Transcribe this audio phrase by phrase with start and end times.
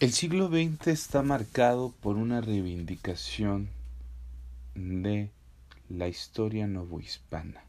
[0.00, 3.68] El siglo XX está marcado por una reivindicación
[4.74, 5.28] de
[5.90, 7.64] la historia novohispana.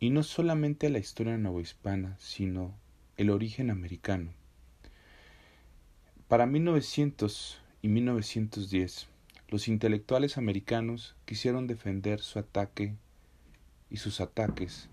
[0.00, 2.74] Y no solamente la historia novohispana, sino
[3.16, 4.32] el origen americano.
[6.26, 9.06] Para 1900 y 1910,
[9.50, 12.96] los intelectuales americanos quisieron defender su ataque
[13.88, 14.88] y sus ataques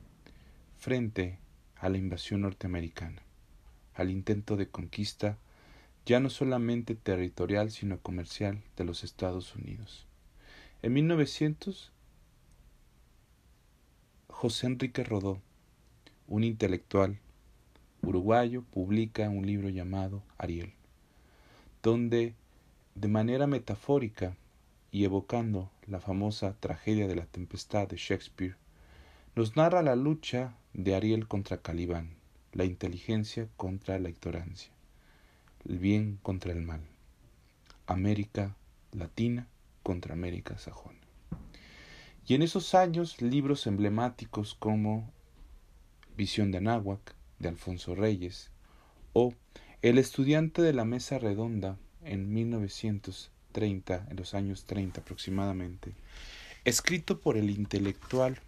[0.78, 1.40] frente
[1.78, 3.23] a la invasión norteamericana,
[3.95, 5.40] al intento de conquista
[6.05, 10.08] ya no solamente territorial sino comercial de los Estados Unidos.
[10.82, 11.92] En 1900,
[14.28, 15.40] José Enrique Rodó,
[16.28, 17.20] un intelectual
[18.02, 20.73] uruguayo, publica un libro llamado Ariel,
[21.84, 22.34] donde
[22.95, 24.36] de manera metafórica
[24.92, 28.56] y evocando la famosa tragedia de la tempestad de Shakespeare,
[29.36, 32.16] nos narra la lucha de Ariel contra Calibán,
[32.53, 34.73] la inteligencia contra la ignorancia
[35.67, 36.81] el bien contra el mal,
[37.88, 38.56] América
[38.92, 39.48] Latina
[39.84, 41.00] contra América Sajona.
[42.28, 45.12] Y en esos años libros emblemáticos como
[46.16, 48.52] Visión de Anáhuac de Alfonso Reyes
[49.14, 49.34] o
[49.81, 55.96] El estudiante de la mesa redonda en 1930, en los años 30 aproximadamente,
[56.64, 58.40] escrito por el intelectual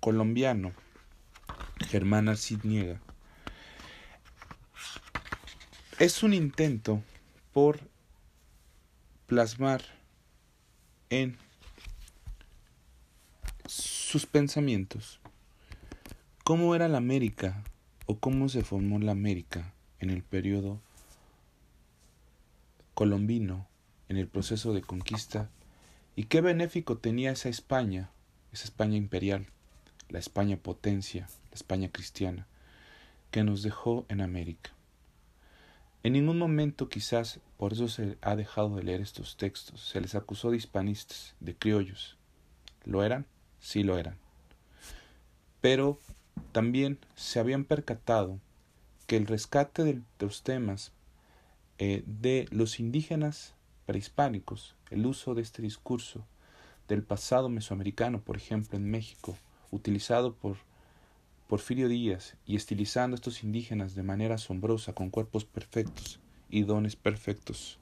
[0.00, 0.72] colombiano
[1.88, 3.00] Germán Arciniega,
[5.98, 7.02] es un intento
[7.52, 7.80] por
[9.26, 9.82] plasmar
[11.10, 11.36] en
[13.66, 15.18] sus pensamientos
[16.44, 17.64] cómo era la América
[18.06, 20.80] o cómo se formó la América en el periodo
[22.94, 23.66] colombino,
[24.08, 25.50] en el proceso de conquista,
[26.14, 28.10] y qué benéfico tenía esa España,
[28.52, 29.46] esa España imperial,
[30.08, 32.46] la España potencia, la España cristiana,
[33.32, 34.77] que nos dejó en América.
[36.02, 39.88] En ningún momento quizás por eso se ha dejado de leer estos textos.
[39.88, 42.16] Se les acusó de hispanistas, de criollos.
[42.84, 43.26] ¿Lo eran?
[43.58, 44.16] Sí lo eran.
[45.60, 45.98] Pero
[46.52, 48.38] también se habían percatado
[49.06, 50.92] que el rescate de los temas
[51.78, 53.54] eh, de los indígenas
[53.86, 56.24] prehispánicos, el uso de este discurso
[56.86, 59.36] del pasado mesoamericano, por ejemplo, en México,
[59.70, 60.56] utilizado por
[61.48, 66.20] Porfirio Díaz y estilizando a estos indígenas de manera asombrosa con cuerpos perfectos
[66.50, 67.78] y dones perfectos,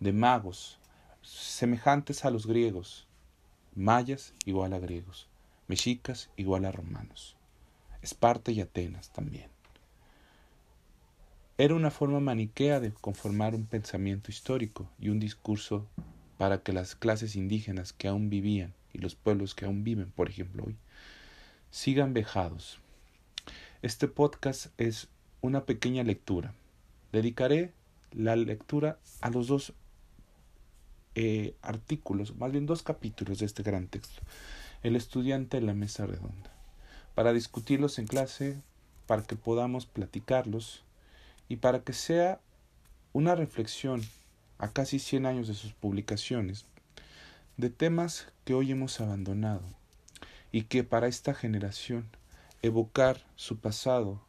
[0.00, 0.78] de magos,
[1.22, 3.08] semejantes a los griegos,
[3.74, 5.28] mayas igual a griegos,
[5.66, 7.38] mexicas igual a romanos,
[8.02, 9.48] Esparta y Atenas también.
[11.56, 15.86] Era una forma maniquea de conformar un pensamiento histórico y un discurso
[16.36, 20.28] para que las clases indígenas que aún vivían y los pueblos que aún viven, por
[20.28, 20.76] ejemplo, hoy,
[21.70, 22.78] sigan vejados
[23.82, 25.08] este podcast es
[25.40, 26.52] una pequeña lectura.
[27.12, 27.72] Dedicaré
[28.12, 29.72] la lectura a los dos
[31.14, 34.20] eh, artículos, más bien dos capítulos de este gran texto.
[34.82, 36.52] El estudiante en la mesa redonda.
[37.14, 38.60] Para discutirlos en clase,
[39.06, 40.84] para que podamos platicarlos
[41.48, 42.38] y para que sea
[43.14, 44.02] una reflexión
[44.58, 46.66] a casi 100 años de sus publicaciones
[47.56, 49.62] de temas que hoy hemos abandonado
[50.52, 52.08] y que para esta generación
[52.62, 54.20] Evocar su pasado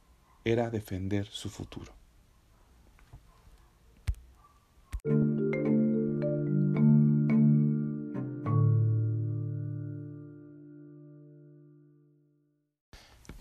[0.46, 1.92] era defender su futuro.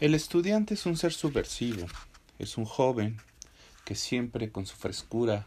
[0.00, 1.86] El estudiante es un ser subversivo,
[2.38, 3.18] es un joven
[3.84, 5.46] que siempre con su frescura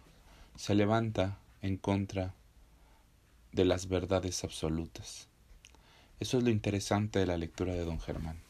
[0.56, 2.36] se levanta en contra
[3.52, 5.28] de las verdades absolutas.
[6.20, 8.43] Eso es lo interesante de la lectura de don Germán.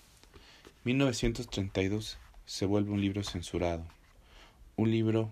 [0.85, 3.85] 1932 se vuelve un libro censurado,
[4.75, 5.31] un libro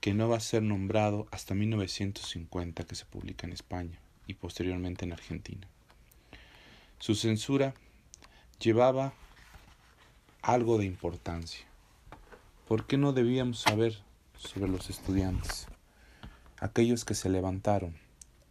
[0.00, 5.04] que no va a ser nombrado hasta 1950 que se publica en España y posteriormente
[5.04, 5.68] en Argentina.
[7.00, 7.74] Su censura
[8.60, 9.12] llevaba
[10.40, 11.66] algo de importancia.
[12.66, 13.98] ¿Por qué no debíamos saber
[14.38, 15.66] sobre los estudiantes?
[16.60, 17.94] Aquellos que se levantaron,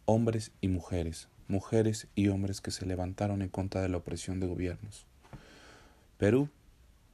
[0.04, 4.46] hombres y mujeres, mujeres y hombres que se levantaron en contra de la opresión de
[4.46, 5.07] gobiernos
[6.18, 6.50] Perú,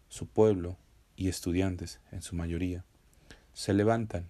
[0.09, 0.77] su pueblo
[1.15, 2.85] y estudiantes, en su mayoría,
[3.53, 4.27] se levantan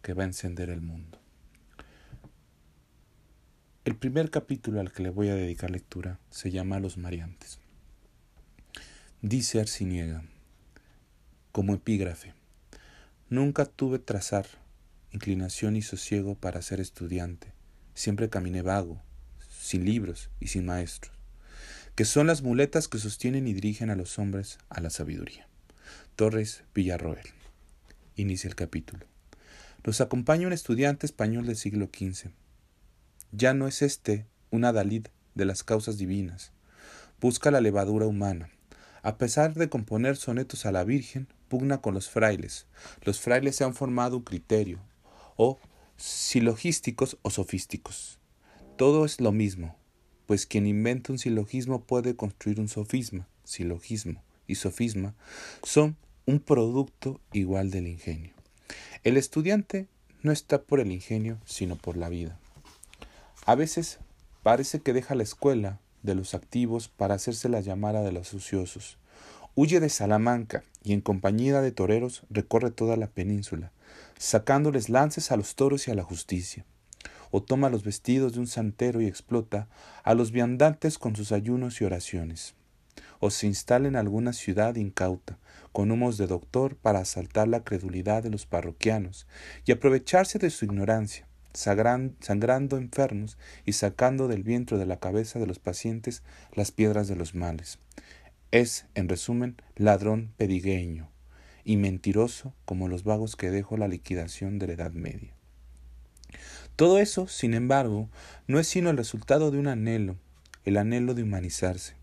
[0.01, 1.19] que va a encender el mundo.
[3.86, 7.59] El primer capítulo al que le voy a dedicar lectura se llama Los Mariantes.
[9.21, 10.24] Dice Arciniega,
[11.51, 12.33] como epígrafe,
[13.30, 14.45] nunca tuve trazar
[15.12, 17.51] inclinación y sosiego para ser estudiante,
[17.94, 19.01] siempre caminé vago,
[19.50, 21.19] sin libros y sin maestros,
[21.95, 25.47] que son las muletas que sostienen y dirigen a los hombres a la sabiduría.
[26.15, 27.27] Torres Villarroel.
[28.15, 29.06] Inicia el capítulo.
[29.86, 32.31] Nos acompaña un estudiante español del siglo XV.
[33.31, 36.51] Ya no es este un adalid de las causas divinas.
[37.21, 38.50] Busca la levadura humana.
[39.01, 42.68] A pesar de componer sonetos a la Virgen, pugna con los frailes.
[43.03, 44.80] Los frailes se han formado un criterio,
[45.38, 45.57] o
[45.95, 48.19] silogísticos o sofísticos.
[48.77, 49.79] Todo es lo mismo,
[50.30, 55.16] pues quien inventa un silogismo puede construir un sofisma, silogismo y sofisma
[55.64, 55.98] son
[56.28, 58.31] un producto igual del ingenio.
[59.04, 59.88] El estudiante
[60.22, 62.38] no está por el ingenio, sino por la vida.
[63.48, 63.98] A veces
[64.44, 69.00] parece que deja la escuela de los activos para hacerse la llamada de los ociosos.
[69.56, 73.72] Huye de Salamanca y en compañía de toreros recorre toda la península,
[74.20, 76.68] sacándoles lances a los toros y a la justicia.
[77.31, 79.68] O toma los vestidos de un santero y explota
[80.04, 82.56] a los viandantes con sus ayunos y oraciones
[83.20, 85.38] o se instala en alguna ciudad incauta,
[85.72, 89.28] con humos de doctor para asaltar la credulidad de los parroquianos
[89.66, 95.48] y aprovecharse de su ignorancia, sangrando enfermos y sacando del vientre de la cabeza de
[95.48, 96.24] los pacientes
[96.54, 97.80] las piedras de los males.
[98.52, 101.10] Es, en resumen, ladrón pedigueño
[101.64, 105.38] y mentiroso como los vagos que dejó la liquidación de la Edad Media.
[106.80, 108.08] Todo eso, sin embargo,
[108.48, 110.16] no es sino el resultado de un anhelo,
[110.64, 111.96] el anhelo de humanizarse,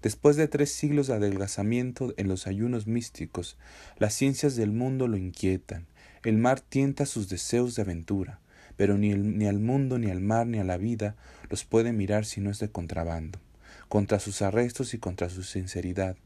[0.00, 3.58] Después de tres siglos de adelgazamiento en los ayunos místicos,
[3.98, 5.84] las ciencias del mundo lo inquietan,
[6.22, 8.40] el mar tienta sus deseos de aventura,
[8.78, 11.16] pero ni, ni al mundo, ni al mar, ni a la vida
[11.50, 13.38] los puede mirar si no es de contrabando,
[13.90, 16.16] contra sus arrestos y contra su sinceridad.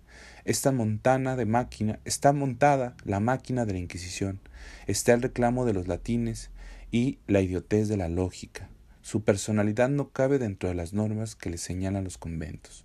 [0.44, 4.38] Esta montana de máquina, está montada la máquina de la Inquisición,
[4.86, 6.50] está el reclamo de los latines
[6.90, 8.68] y la idiotez de la lógica.
[9.02, 12.84] Su personalidad no cabe dentro de las normas que le señalan los conventos.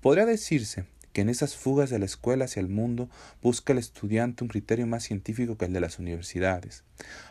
[0.00, 3.08] Podría decirse que en esas fugas de la escuela hacia el mundo
[3.40, 6.82] busca el estudiante un criterio más científico que el de las universidades.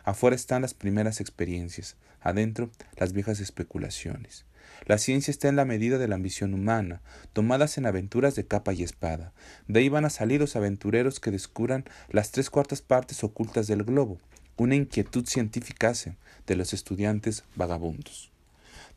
[0.04, 4.46] Afuera están las primeras experiencias, adentro las viejas especulaciones.
[4.86, 7.02] La ciencia está en la medida de la ambición humana,
[7.32, 9.32] tomadas en aventuras de capa y espada.
[9.68, 13.84] De ahí van a salir los aventureros que descubran las tres cuartas partes ocultas del
[13.84, 14.18] globo,
[14.56, 16.16] una inquietud científica hace
[16.46, 18.30] de los estudiantes vagabundos.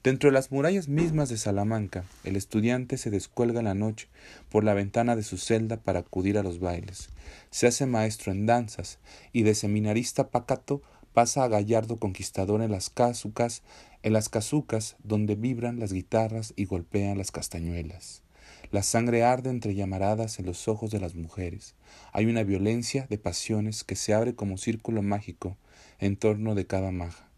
[0.04, 4.08] Dentro de las murallas mismas de Salamanca, el estudiante se descuelga en la noche
[4.50, 7.10] por la ventana de su celda para acudir a los bailes.
[7.50, 9.00] Se hace maestro en danzas
[9.34, 10.82] y de seminarista pacato
[11.14, 13.64] pasa a gallardo conquistador en las casucas,
[14.04, 18.22] en las casucas donde vibran las guitarras y golpean las castañuelas.
[18.70, 21.74] La sangre arde entre llamaradas en los ojos de las mujeres.
[22.12, 25.56] Hay una violencia de pasiones que se abre como círculo mágico
[26.00, 27.30] en torno de cada maja.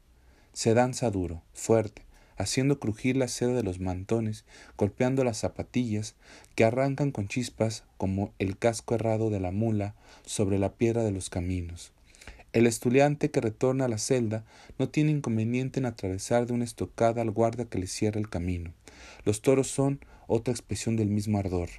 [0.54, 2.02] Se danza duro, fuerte,
[2.38, 4.44] haciendo crujir la seda de los mantones,
[4.76, 6.16] golpeando las zapatillas,
[6.56, 9.94] que arrancan con chispas como el casco errado de la mula
[10.26, 11.92] sobre la piedra de los caminos.
[12.54, 14.44] El estudiante que retorna a la celda
[14.80, 18.74] no tiene inconveniente en atravesar de una estocada al guardia que le cierra el camino.
[19.24, 21.70] Los toros son otra expresión del mismo ardor.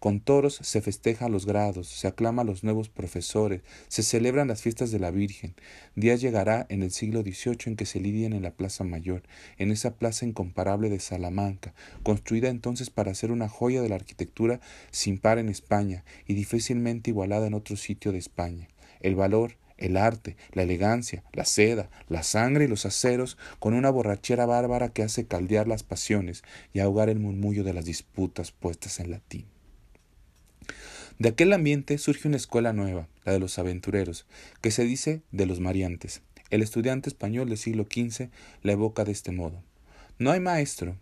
[0.00, 4.62] Con toros se festeja los grados, se aclama a los nuevos profesores, se celebran las
[4.62, 5.54] fiestas de la Virgen.
[5.94, 9.22] Día llegará en el siglo XVIII en que se lidian en la Plaza Mayor,
[9.58, 14.60] en esa plaza incomparable de Salamanca, construida entonces para ser una joya de la arquitectura
[14.90, 18.68] sin par en España y difícilmente igualada en otro sitio de España.
[19.00, 23.90] El valor, el arte, la elegancia, la seda, la sangre y los aceros, con una
[23.90, 29.00] borrachera bárbara que hace caldear las pasiones y ahogar el murmullo de las disputas puestas
[29.00, 29.46] en latín.
[31.18, 34.26] De aquel ambiente surge una escuela nueva, la de los aventureros,
[34.62, 36.22] que se dice de los mariantes.
[36.48, 38.28] El estudiante español del siglo XV
[38.62, 39.62] la evoca de este modo.
[40.18, 40.96] No hay maestro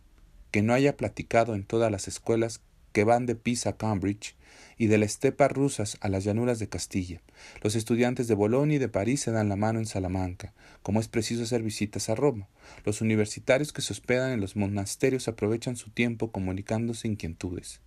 [0.51, 2.61] que no haya platicado en todas las escuelas
[2.93, 4.35] que van de Pisa a Cambridge
[4.79, 7.21] y de la estepa rusas a las llanuras de Castilla.
[7.63, 11.09] Los estudiantes de Bolonia y de París se dan la mano en Salamanca, como es
[11.09, 12.49] preciso hacer visitas a Roma.
[12.85, 17.81] Los universitarios que se hospedan en los monasterios aprovechan su tiempo comunicándose inquietudes.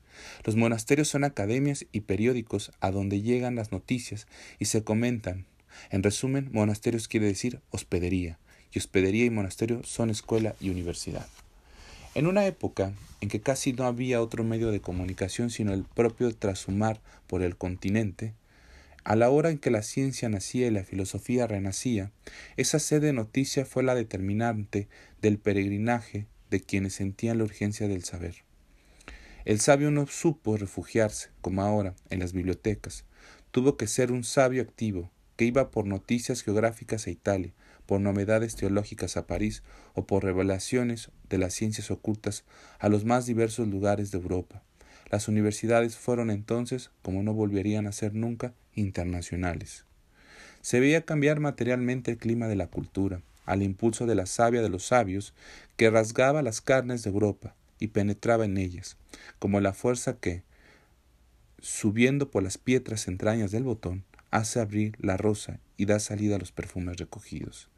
[0.44, 4.28] Los monasterios son academias y periódicos a donde llegan las noticias
[4.60, 5.46] y se comentan.
[5.90, 8.38] En resumen, monasterios quiere decir hospedería,
[8.74, 11.26] y hospedería y monasterio son escuela y universidad.
[12.14, 12.92] En una época
[13.22, 17.56] en que casi no había otro medio de comunicación sino el propio trashumar por el
[17.56, 18.34] continente,
[19.06, 22.12] a la hora en que la ciencia nacía y la filosofía renacía,
[22.58, 24.90] esa sed de noticia fue la determinante
[25.22, 28.44] del peregrinaje de quienes sentían la urgencia del saber.
[29.46, 33.06] El sabio no supo refugiarse, como ahora, en las bibliotecas.
[33.52, 37.54] Tuvo que ser un sabio activo, que iba por noticias geográficas a Italia,
[37.86, 42.44] por novedades teológicas a París o por revelaciones de las ciencias ocultas
[42.80, 44.64] a los más diversos lugares de Europa.
[45.10, 49.86] Las universidades fueron entonces, como no volverían a ser nunca, internacionales.
[50.62, 54.70] Se veía cambiar materialmente el clima de la cultura, al impulso de la savia de
[54.70, 55.34] los sabios,
[55.76, 58.96] que rasgaba las carnes de Europa y penetraba en ellas,
[59.40, 60.44] como la fuerza que,
[61.60, 66.40] subiendo por las piedras entrañas del botón, hace abrir la rosa y da salida a
[66.40, 67.70] los perfumes recogidos.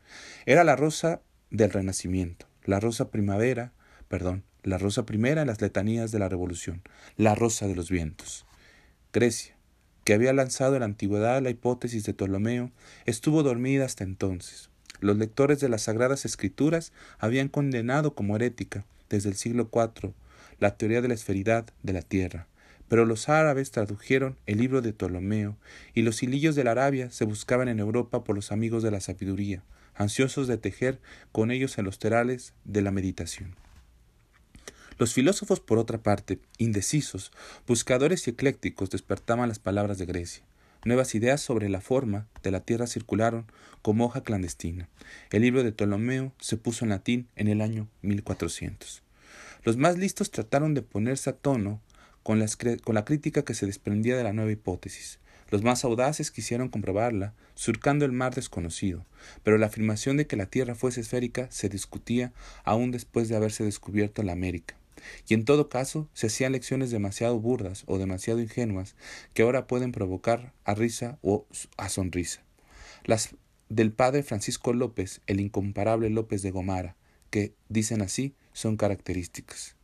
[0.46, 3.74] Era la rosa del Renacimiento, la rosa primavera,
[4.08, 6.82] perdón, la rosa primera en las letanías de la Revolución,
[7.18, 8.46] la rosa de los vientos.
[9.12, 9.56] Grecia,
[10.04, 12.72] que había lanzado en la antigüedad la hipótesis de Ptolomeo,
[13.06, 14.70] estuvo dormida hasta entonces.
[15.00, 20.14] Los lectores de las Sagradas Escrituras habían condenado como herética, desde el siglo IV,
[20.60, 22.48] la teoría de la esferidad de la Tierra,
[22.88, 25.58] pero los árabes tradujeron el libro de Ptolomeo,
[25.94, 29.00] y los hilillos de la Arabia se buscaban en Europa por los amigos de la
[29.00, 29.64] sabiduría,
[29.96, 31.00] ansiosos de tejer
[31.32, 33.56] con ellos en los terales de la meditación.
[34.98, 37.32] Los filósofos, por otra parte, indecisos,
[37.68, 40.44] buscadores y eclécticos, despertaban las palabras de Grecia.
[40.86, 43.46] Nuevas ideas sobre la forma de la Tierra circularon
[43.82, 44.90] como hoja clandestina.
[45.32, 49.02] El libro de Ptolomeo se puso en latín en el año 1400.
[49.64, 51.82] Los más listos trataron de ponerse a tono
[52.24, 55.20] con, la crítica que se desprendía de la nueva hipótesis.
[55.50, 59.06] Los más audaces quisieron comprobarla, surcando el mar desconocido,
[59.44, 63.64] pero la afirmación de que la Tierra fuese esférica se discutía aún después de haberse
[63.64, 64.76] descubierto la América
[65.28, 68.96] y en todo caso se hacían lecciones demasiado burdas o demasiado ingenuas
[69.34, 71.46] que ahora pueden provocar a risa o
[71.78, 72.42] a sonrisa.
[73.06, 73.36] Las
[73.70, 76.96] del padre Francisco López, el incomparable López de Gomara,
[77.30, 79.76] que, dicen así, son características.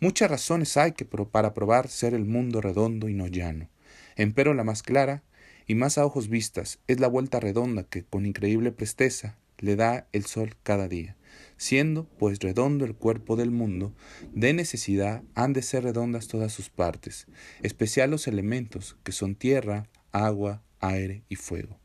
[0.00, 3.68] Muchas razones hay que para probar ser el mundo redondo y no llano.
[4.16, 5.22] Empero la más clara
[5.66, 10.06] y más a ojos vistas es la vuelta redonda que, con increíble presteza, le da
[10.12, 11.16] el sol cada día
[11.56, 13.94] siendo pues redondo el cuerpo del mundo,
[14.32, 17.26] de necesidad han de ser redondas todas sus partes,
[17.62, 21.78] especial los elementos, que son tierra, agua, aire y fuego.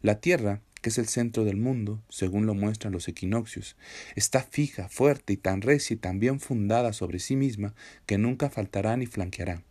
[0.00, 3.76] La tierra, es el centro del mundo, según lo muestran los equinoccios,
[4.16, 7.74] está fija, fuerte y tan recia y tan bien fundada sobre sí misma
[8.06, 9.62] que nunca faltará ni flanqueará.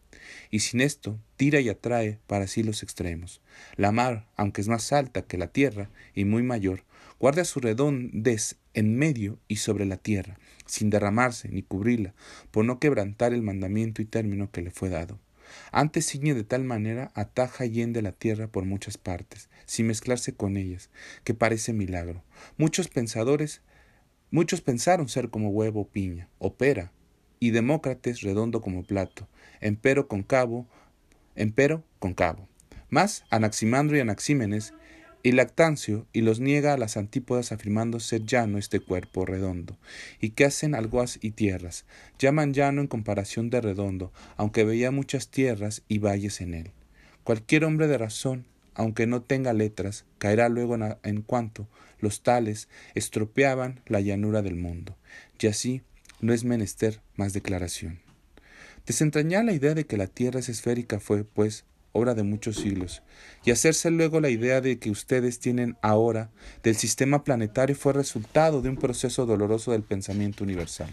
[0.50, 3.42] Y sin esto, tira y atrae para sí los extremos.
[3.76, 6.84] La mar, aunque es más alta que la tierra y muy mayor,
[7.20, 12.14] guarda su redondez en medio y sobre la tierra, sin derramarse ni cubrirla,
[12.52, 15.20] por no quebrantar el mandamiento y término que le fue dado.
[15.72, 20.34] Antes ciñe de tal manera, ataja y de la tierra por muchas partes, sin mezclarse
[20.34, 20.89] con ellas,
[21.24, 22.24] que parece milagro.
[22.58, 23.62] Muchos pensadores,
[24.32, 26.92] muchos pensaron ser como huevo o piña, o pera,
[27.39, 29.27] y Demócrates redondo como plato,
[29.62, 30.68] empero cabo,
[31.36, 32.48] empero cabo.
[32.89, 34.74] Mas Anaximandro y Anaxímenes
[35.24, 39.78] y Lactancio y los niega a las antípodas afirmando ser llano este cuerpo redondo,
[40.22, 41.86] y que hacen alguas y tierras,
[42.20, 46.72] llaman llano en comparación de redondo, aunque veía muchas tierras y valles en él.
[47.24, 51.68] Cualquier hombre de razón, aunque no tenga letras, caerá luego en, en cuanto
[52.00, 54.98] los tales estropeaban la llanura del mundo,
[55.40, 55.82] y así
[56.22, 58.00] no es menester más declaración.
[58.86, 61.66] Desentrañar la idea de que la tierra es esférica fue, pues,
[61.98, 63.01] obra de muchos siglos,
[63.44, 66.30] y hacerse luego la idea de que ustedes tienen ahora
[66.63, 70.92] del sistema planetario fue resultado de un proceso doloroso del pensamiento universal.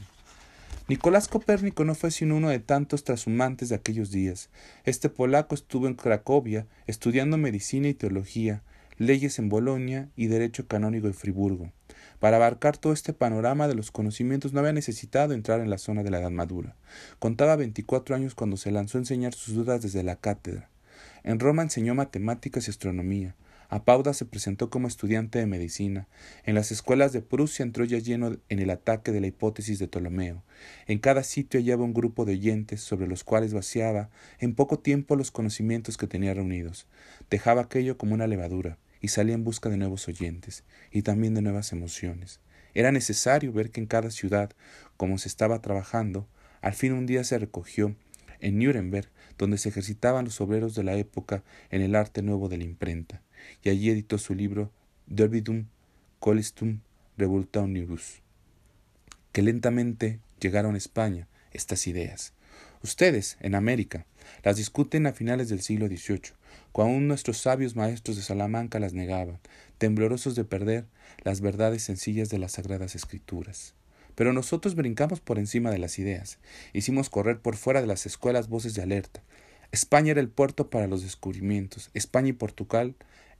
[0.86, 4.50] Nicolás Copérnico no fue sino uno de tantos trashumantes de aquellos días.
[4.84, 8.62] Este polaco estuvo en Cracovia estudiando medicina y teología,
[8.98, 11.72] leyes en Bolonia y derecho canónico en Friburgo.
[12.20, 16.02] Para abarcar todo este panorama de los conocimientos no había necesitado entrar en la zona
[16.02, 16.76] de la edad madura.
[17.18, 20.68] Contaba veinticuatro años cuando se lanzó a enseñar sus dudas desde la cátedra.
[21.24, 23.34] En Roma enseñó matemáticas y astronomía.
[23.70, 26.06] A Pauda se presentó como estudiante de medicina.
[26.44, 29.88] En las escuelas de Prusia entró ya lleno en el ataque de la hipótesis de
[29.88, 30.44] Ptolomeo.
[30.86, 35.16] En cada sitio hallaba un grupo de oyentes sobre los cuales vaciaba en poco tiempo
[35.16, 36.86] los conocimientos que tenía reunidos.
[37.30, 40.62] Dejaba aquello como una levadura y salía en busca de nuevos oyentes
[40.92, 42.40] y también de nuevas emociones.
[42.74, 44.50] Era necesario ver que en cada ciudad,
[44.98, 46.28] como se estaba trabajando,
[46.60, 47.96] al fin un día se recogió
[48.40, 52.58] en Nuremberg donde se ejercitaban los obreros de la época en el arte nuevo de
[52.58, 53.22] la imprenta,
[53.62, 54.70] y allí editó su libro
[55.06, 55.66] Dervidum
[56.20, 56.80] Colistum
[57.16, 58.22] Revoltaunibus,
[59.32, 62.32] que lentamente llegaron a España estas ideas.
[62.82, 64.06] Ustedes, en América,
[64.42, 66.34] las discuten a finales del siglo XVIII,
[66.72, 69.38] cuando aún nuestros sabios maestros de Salamanca las negaban,
[69.78, 70.86] temblorosos de perder
[71.22, 73.74] las verdades sencillas de las sagradas escrituras.
[74.14, 76.38] Pero nosotros brincamos por encima de las ideas,
[76.72, 79.22] hicimos correr por fuera de las escuelas voces de alerta.
[79.72, 82.94] España era el puerto para los descubrimientos, España y Portugal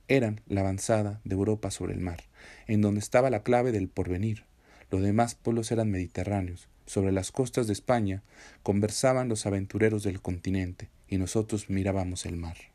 [0.09, 2.25] eran la avanzada de Europa sobre el mar,
[2.67, 4.45] en donde estaba la clave del porvenir.
[4.91, 6.69] Los demás pueblos eran mediterráneos.
[6.87, 8.23] Sobre las costas de España
[8.63, 12.74] conversaban los aventureros del continente, y nosotros mirábamos el mar.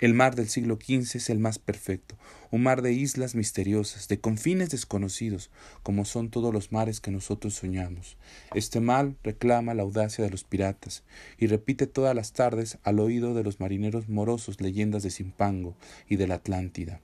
[0.00, 2.16] El mar del siglo XV es el más perfecto,
[2.52, 5.50] un mar de islas misteriosas, de confines desconocidos,
[5.82, 8.16] como son todos los mares que nosotros soñamos.
[8.54, 11.02] Este mar reclama la audacia de los piratas,
[11.36, 15.74] y repite todas las tardes al oído de los marineros morosos leyendas de Simpango
[16.08, 17.00] y de la Atlántida.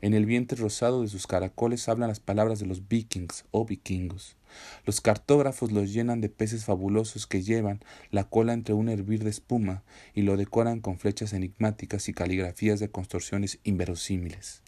[0.00, 4.37] En el vientre rosado de sus caracoles hablan las palabras de los vikings o vikingos.
[4.84, 9.30] Los cartógrafos los llenan de peces fabulosos que llevan la cola entre un hervir de
[9.30, 9.82] espuma
[10.14, 14.62] y lo decoran con flechas enigmáticas y caligrafías de contorsiones inverosímiles.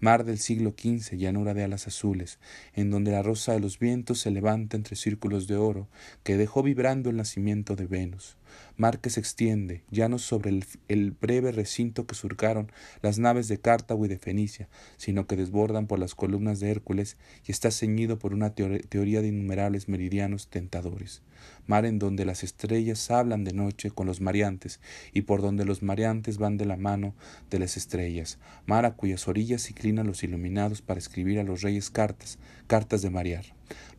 [0.00, 2.38] Mar del siglo XV, llanura de alas azules,
[2.74, 5.88] en donde la rosa de los vientos se levanta entre círculos de oro
[6.24, 8.36] que dejó vibrando el nacimiento de Venus
[8.76, 13.58] mar que se extiende, ya no sobre el, breve recinto que surcaron las naves de
[13.58, 17.16] Cartago y de Fenicia, sino que desbordan por las columnas de Hércules
[17.46, 21.22] y está ceñido por una teoría de innumerables meridianos tentadores,
[21.66, 24.80] mar en donde las estrellas hablan de noche con los mareantes
[25.12, 27.14] y por donde los mareantes van de la mano
[27.50, 31.90] de las estrellas, mar a cuyas orillas inclinan los iluminados para escribir a los reyes
[31.90, 33.44] cartas, cartas de marear,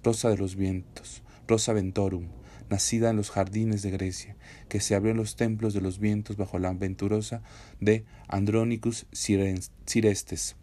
[0.03, 2.27] rosa de los vientos, rosa ventorum,
[2.74, 4.36] nacida en los jardines de Grecia,
[4.68, 7.44] que se abrió en los templos de los vientos bajo la aventurosa
[7.80, 10.56] de Andronicus Cirestes,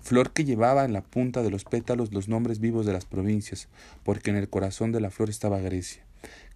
[0.00, 3.68] flor que llevaba en la punta de los pétalos los nombres vivos de las provincias,
[4.02, 6.02] porque en el corazón de la flor estaba Grecia,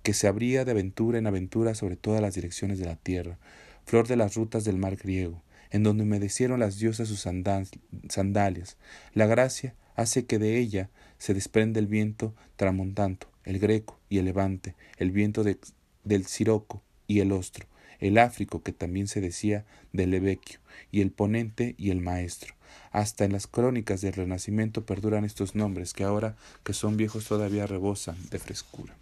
[0.02, 3.38] que se abría de aventura en aventura sobre todas las direcciones de la tierra,
[3.84, 8.78] flor de las rutas del mar griego, en donde humedecieron las diosas sus sandalias.
[9.13, 14.26] La gracia hace que de ella se desprende el viento tramontanto, el greco y el
[14.26, 17.67] levante, el viento del siroco y el ostro,
[18.00, 22.55] el áfrico que también se decía del levequio, y el ponente y el maestro.
[22.91, 27.67] Hasta en las crónicas del Renacimiento perduran estos nombres que ahora que son viejos todavía
[27.67, 28.95] rebosan de frescura.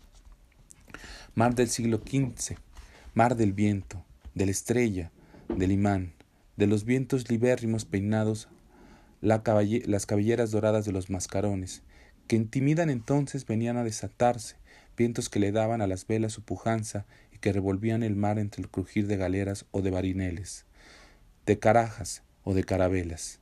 [1.35, 2.57] Mar del siglo XV,
[3.15, 5.11] mar del viento, de la estrella,
[5.49, 6.13] del imán,
[6.57, 8.49] de los vientos libérrimos peinados,
[9.21, 9.43] las
[10.07, 11.83] cabelleras doradas de los mascarones,
[12.31, 14.55] que intimidan entonces venían a desatarse,
[14.97, 18.63] vientos que le daban a las velas su pujanza y que revolvían el mar entre
[18.63, 20.65] el crujir de galeras o de barineles,
[21.45, 23.41] de carajas o de carabelas,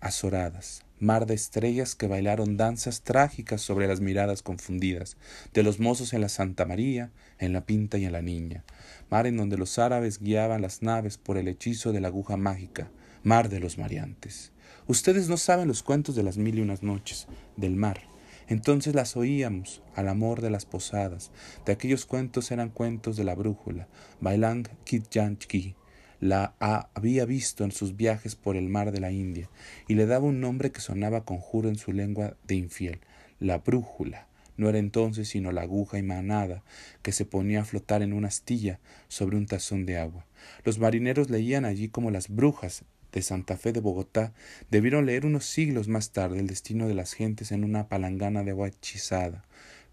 [0.00, 5.16] azoradas, mar de estrellas que bailaron danzas trágicas sobre las miradas confundidas,
[5.52, 8.64] de los mozos en la Santa María, en la Pinta y en la Niña,
[9.10, 12.90] mar en donde los árabes guiaban las naves por el hechizo de la aguja mágica,
[13.22, 14.50] mar de los mariantes.
[14.88, 18.00] Ustedes no saben los cuentos de las mil y unas noches, del mar,
[18.48, 21.30] entonces las oíamos, al amor de las posadas.
[21.64, 23.88] De aquellos cuentos eran cuentos de la brújula.
[24.20, 25.74] Bailang Kitjanki
[26.20, 26.54] la
[26.94, 29.50] había visto en sus viajes por el mar de la India
[29.88, 33.00] y le daba un nombre que sonaba conjuro en su lengua de infiel,
[33.40, 34.26] la brújula.
[34.56, 36.62] No era entonces sino la aguja y manada
[37.02, 38.78] que se ponía a flotar en una astilla
[39.08, 40.26] sobre un tazón de agua.
[40.64, 44.34] Los marineros leían allí como las brujas de Santa Fe de Bogotá
[44.70, 48.50] debieron leer unos siglos más tarde el destino de las gentes en una palangana de
[48.50, 49.44] agua hechizada,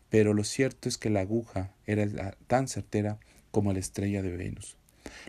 [0.10, 3.20] pero lo cierto es que la aguja era tan certera
[3.52, 4.76] como la estrella de Venus.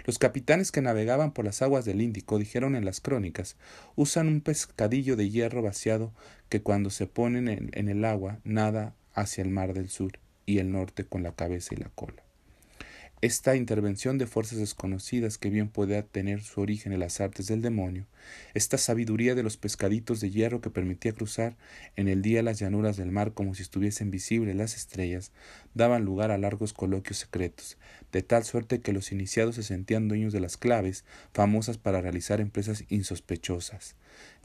[0.04, 3.56] Los capitanes que navegaban por las aguas del Índico dijeron en las crónicas
[3.94, 6.12] usan un pescadillo de hierro vaciado
[6.48, 10.12] que cuando se ponen en el agua nada hacia el mar del sur
[10.46, 12.22] y el norte con la cabeza y la cola.
[13.22, 17.62] Esta intervención de fuerzas desconocidas que bien puede tener su origen en las artes del
[17.62, 18.08] demonio,
[18.52, 21.56] esta sabiduría de los pescaditos de hierro que permitía cruzar
[21.94, 25.30] en el día las llanuras del mar como si estuviesen visibles las estrellas,
[25.72, 27.78] daban lugar a largos coloquios secretos,
[28.10, 32.40] de tal suerte que los iniciados se sentían dueños de las claves famosas para realizar
[32.40, 33.94] empresas insospechosas.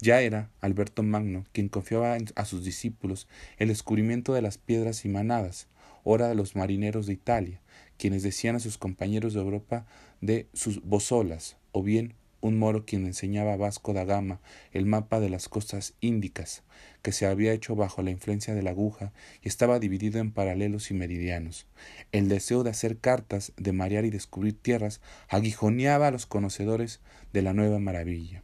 [0.02, 5.10] Ya era Alberto Magno quien confiaba a sus discípulos el descubrimiento de las piedras y
[5.10, 5.68] manadas,
[6.04, 7.60] hora de los marineros de Italia,
[7.98, 9.86] quienes decían a sus compañeros de Europa
[10.22, 14.40] de sus bosolas, o bien un moro quien enseñaba a Vasco da Gama
[14.72, 16.64] el mapa de las costas índicas,
[17.02, 20.92] que se había hecho bajo la influencia de la aguja y estaba dividido en paralelos
[20.92, 21.68] y meridianos.
[22.12, 27.00] El deseo de hacer cartas, de marear y descubrir tierras, aguijoneaba a los conocedores
[27.34, 28.44] de la nueva maravilla.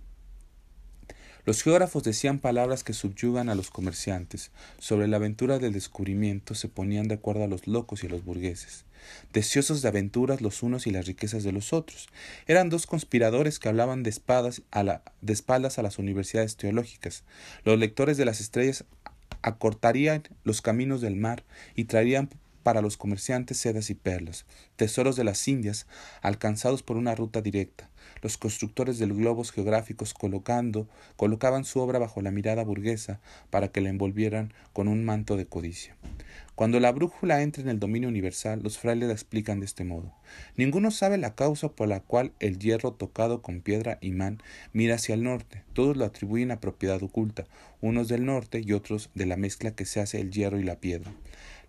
[1.45, 4.51] Los geógrafos decían palabras que subyugan a los comerciantes.
[4.79, 8.23] Sobre la aventura del descubrimiento se ponían de acuerdo a los locos y a los
[8.23, 8.85] burgueses.
[9.31, 12.09] Deseosos de aventuras los unos y las riquezas de los otros.
[12.47, 17.23] Eran dos conspiradores que hablaban de, espadas a la, de espaldas a las universidades teológicas.
[17.63, 18.85] Los lectores de las estrellas
[19.41, 21.43] acortarían los caminos del mar
[21.75, 22.29] y traerían
[22.63, 24.45] para los comerciantes sedas y perlas,
[24.77, 25.85] tesoros de las Indias
[26.21, 27.89] alcanzados por una ruta directa.
[28.23, 33.81] Los constructores del globos geográficos colocando, colocaban su obra bajo la mirada burguesa para que
[33.81, 35.97] la envolvieran con un manto de codicia.
[36.55, 40.13] Cuando la brújula entra en el dominio universal, los frailes la explican de este modo.
[40.55, 45.15] Ninguno sabe la causa por la cual el hierro tocado con piedra imán mira hacia
[45.15, 45.63] el norte.
[45.73, 47.45] Todos lo atribuyen a propiedad oculta,
[47.81, 50.77] unos del norte y otros de la mezcla que se hace el hierro y la
[50.77, 51.12] piedra.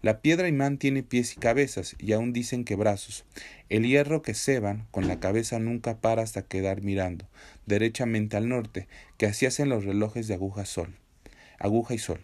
[0.05, 3.25] La piedra imán tiene pies y cabezas, y aún dicen que brazos.
[3.71, 7.27] El hierro que ceban con la cabeza nunca para hasta quedar mirando,
[7.65, 8.87] derechamente al norte,
[9.17, 10.95] que así hacen los relojes de aguja sol.
[11.59, 12.21] Aguja y sol.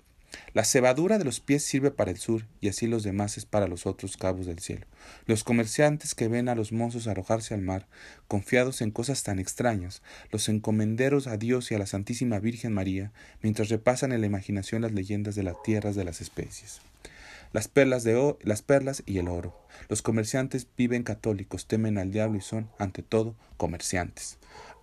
[0.53, 3.67] La cebadura de los pies sirve para el sur, y así los demás es para
[3.67, 4.87] los otros cabos del cielo.
[5.25, 7.87] Los comerciantes que ven a los mozos arrojarse al mar,
[8.29, 13.11] confiados en cosas tan extrañas, los encomenderos a Dios y a la Santísima Virgen María,
[13.41, 16.83] mientras repasan en la imaginación las leyendas de las tierras de las especies
[17.53, 19.57] las perlas, de las perlas y el oro.
[19.89, 24.39] Los comerciantes viven católicos, temen al diablo y son, ante todo, comerciantes.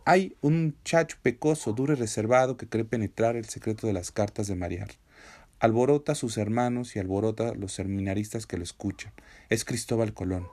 [0.06, 4.48] Hay un chacho pecoso, duro y reservado que cree penetrar el secreto de las cartas
[4.48, 4.90] de Mariar.
[5.60, 9.12] Alborota a sus hermanos y alborota a los seminaristas que lo escuchan.
[9.50, 10.48] Es Cristóbal Colón,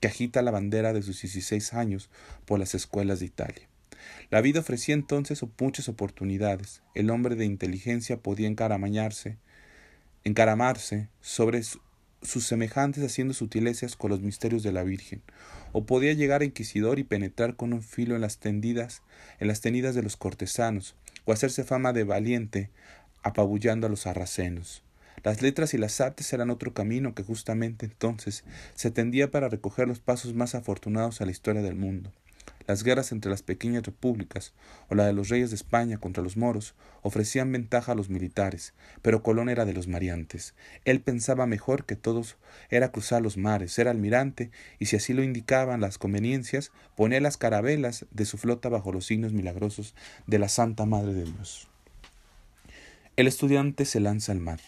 [0.00, 2.10] que agita la bandera de sus dieciséis años
[2.46, 3.68] por las escuelas de Italia.
[4.30, 6.82] La vida ofrecía entonces muchas oportunidades.
[6.94, 9.36] El hombre de inteligencia podía encaramañarse
[10.26, 15.22] encaramarse sobre sus semejantes haciendo sutilezas con los misterios de la Virgen,
[15.70, 19.02] o podía llegar inquisidor y penetrar con un filo en las tendidas,
[19.38, 22.70] en las tenidas de los cortesanos, o hacerse fama de valiente,
[23.22, 24.82] apabullando a los sarracenos.
[25.22, 28.42] Las letras y las artes eran otro camino que justamente entonces
[28.74, 32.12] se tendía para recoger los pasos más afortunados a la historia del mundo.
[32.66, 34.52] Las guerras entre las pequeñas repúblicas
[34.88, 38.74] o la de los reyes de España contra los moros ofrecían ventaja a los militares,
[39.02, 40.54] pero Colón era de los mariantes.
[40.84, 42.36] Él pensaba mejor que todos
[42.68, 44.50] era cruzar los mares, ser almirante,
[44.80, 49.06] y si así lo indicaban las conveniencias, poner las carabelas de su flota bajo los
[49.06, 49.94] signos milagrosos
[50.26, 51.68] de la Santa Madre de Dios.
[53.14, 54.60] El estudiante se lanza al mar.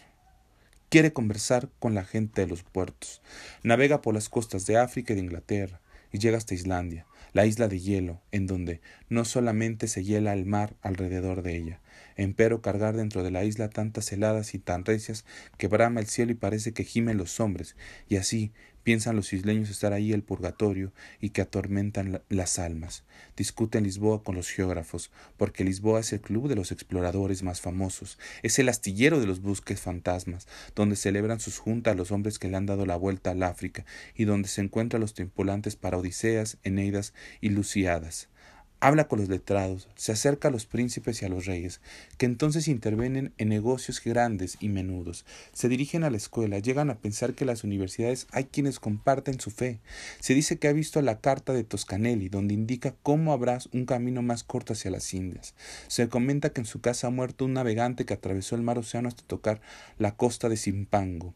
[0.88, 3.20] Quiere conversar con la gente de los puertos.
[3.62, 5.80] Navega por las costas de África y de Inglaterra
[6.12, 10.46] y llega hasta Islandia la isla de hielo, en donde no solamente se hiela el
[10.46, 11.80] mar alrededor de ella,
[12.16, 15.24] empero cargar dentro de la isla tantas heladas y tan recias
[15.56, 17.76] que brama el cielo y parece que gimen los hombres,
[18.08, 18.52] y así
[18.88, 23.04] piensan los isleños estar ahí el purgatorio y que atormentan las almas.
[23.36, 28.18] Discuten Lisboa con los geógrafos, porque Lisboa es el club de los exploradores más famosos,
[28.42, 32.56] es el astillero de los busques fantasmas, donde celebran sus juntas los hombres que le
[32.56, 37.12] han dado la vuelta al África, y donde se encuentran los tripulantes para Odiseas, Eneidas
[37.42, 38.30] y Luciadas
[38.80, 41.80] habla con los letrados, se acerca a los príncipes y a los reyes,
[42.16, 46.98] que entonces intervienen en negocios grandes y menudos, se dirigen a la escuela, llegan a
[46.98, 49.80] pensar que en las universidades hay quienes comparten su fe.
[50.20, 54.22] Se dice que ha visto la carta de Toscanelli, donde indica cómo habrá un camino
[54.22, 55.54] más corto hacia las Indias.
[55.88, 59.08] Se comenta que en su casa ha muerto un navegante que atravesó el mar océano
[59.08, 59.60] hasta tocar
[59.98, 61.34] la costa de Simpango.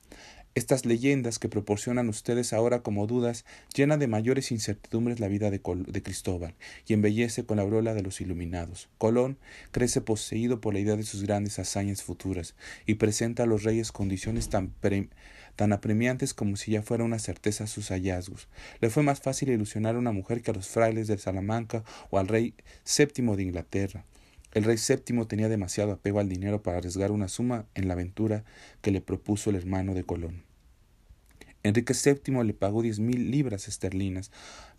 [0.54, 5.62] Estas leyendas que proporcionan ustedes ahora como dudas llenan de mayores incertidumbres la vida de,
[5.62, 6.54] Cristóbal
[6.86, 8.90] y embellece con la aureola de los iluminados.
[8.98, 9.38] Colón
[9.70, 13.92] crece poseído por la idea de sus grandes hazañas futuras y presenta a los reyes
[13.92, 14.74] condiciones tan,
[15.56, 18.48] tan apremiantes como si ya fuera una certeza sus hallazgos.
[18.82, 22.18] Le fue más fácil ilusionar a una mujer que a los frailes de Salamanca o
[22.18, 22.52] al rey
[22.84, 24.04] séptimo de Inglaterra.
[24.52, 28.44] El rey séptimo tenía demasiado apego al dinero para arriesgar una suma en la aventura
[28.82, 30.42] que le propuso el hermano de Colón.
[31.62, 34.30] Enrique VII le pagó diez mil libras esterlinas,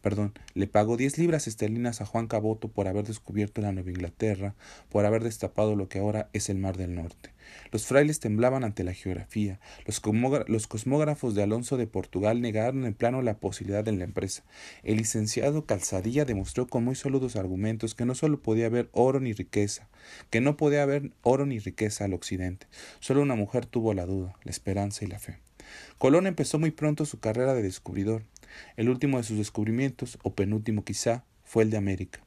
[0.02, 4.54] perdón, le pagó diez libras esterlinas a Juan Caboto por haber descubierto la Nueva Inglaterra,
[4.90, 7.33] por haber destapado lo que ahora es el Mar del Norte.
[7.72, 9.60] Los frailes temblaban ante la geografía.
[9.86, 14.44] Los, cosmógrafos de Alonso de Portugal negaron en plano la posibilidad de la empresa.
[14.84, 19.34] El licenciado Calzadilla demostró con muy sólidos argumentos que no solo podía haber oro ni
[19.34, 19.88] riqueza,
[20.30, 22.68] que no podía haber oro ni riqueza al occidente.
[23.00, 25.40] Solo una mujer tuvo la duda, la esperanza y la fe.
[25.98, 28.24] Colón empezó muy pronto su carrera de descubridor.
[28.78, 32.22] El último de sus descubrimientos, o penúltimo quizá, fue el de América.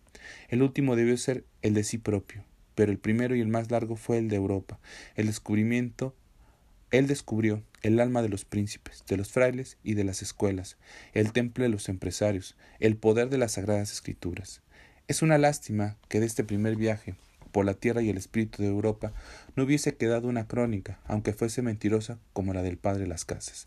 [0.49, 2.45] El último debió ser el de sí propio,
[2.77, 4.79] pero el primero y el más largo fue el de Europa.
[5.17, 6.15] El descubrimiento,
[6.93, 10.77] él descubrió el alma de los príncipes, de los frailes y de las escuelas,
[11.12, 14.62] el templo de los empresarios, el poder de las sagradas escrituras.
[15.09, 17.17] Es una lástima que de este primer viaje
[17.57, 19.15] por la tierra y el espíritu de Europa,
[19.55, 23.67] no hubiese quedado una crónica, aunque fuese mentirosa como la del padre Las Casas.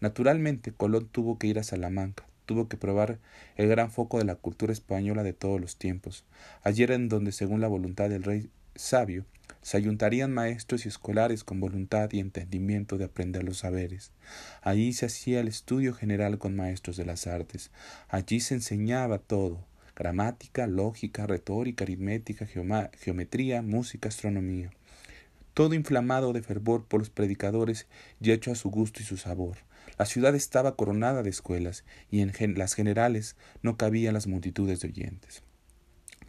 [0.00, 3.18] Naturalmente, Colón tuvo que ir a Salamanca, tuvo que probar
[3.56, 6.24] el gran foco de la cultura española de todos los tiempos.
[6.62, 9.24] Allí era en donde, según la voluntad del rey sabio,
[9.62, 14.12] se ayuntarían maestros y escolares con voluntad y entendimiento de aprender los saberes.
[14.60, 17.70] Allí se hacía el estudio general con maestros de las artes.
[18.08, 19.64] Allí se enseñaba todo
[19.96, 24.70] gramática, lógica, retórica, aritmética, geometría, música, astronomía.
[25.54, 27.86] Todo inflamado de fervor por los predicadores
[28.20, 29.58] y hecho a su gusto y su sabor.
[29.98, 34.88] La ciudad estaba coronada de escuelas, y en las generales no cabían las multitudes de
[34.88, 35.42] oyentes.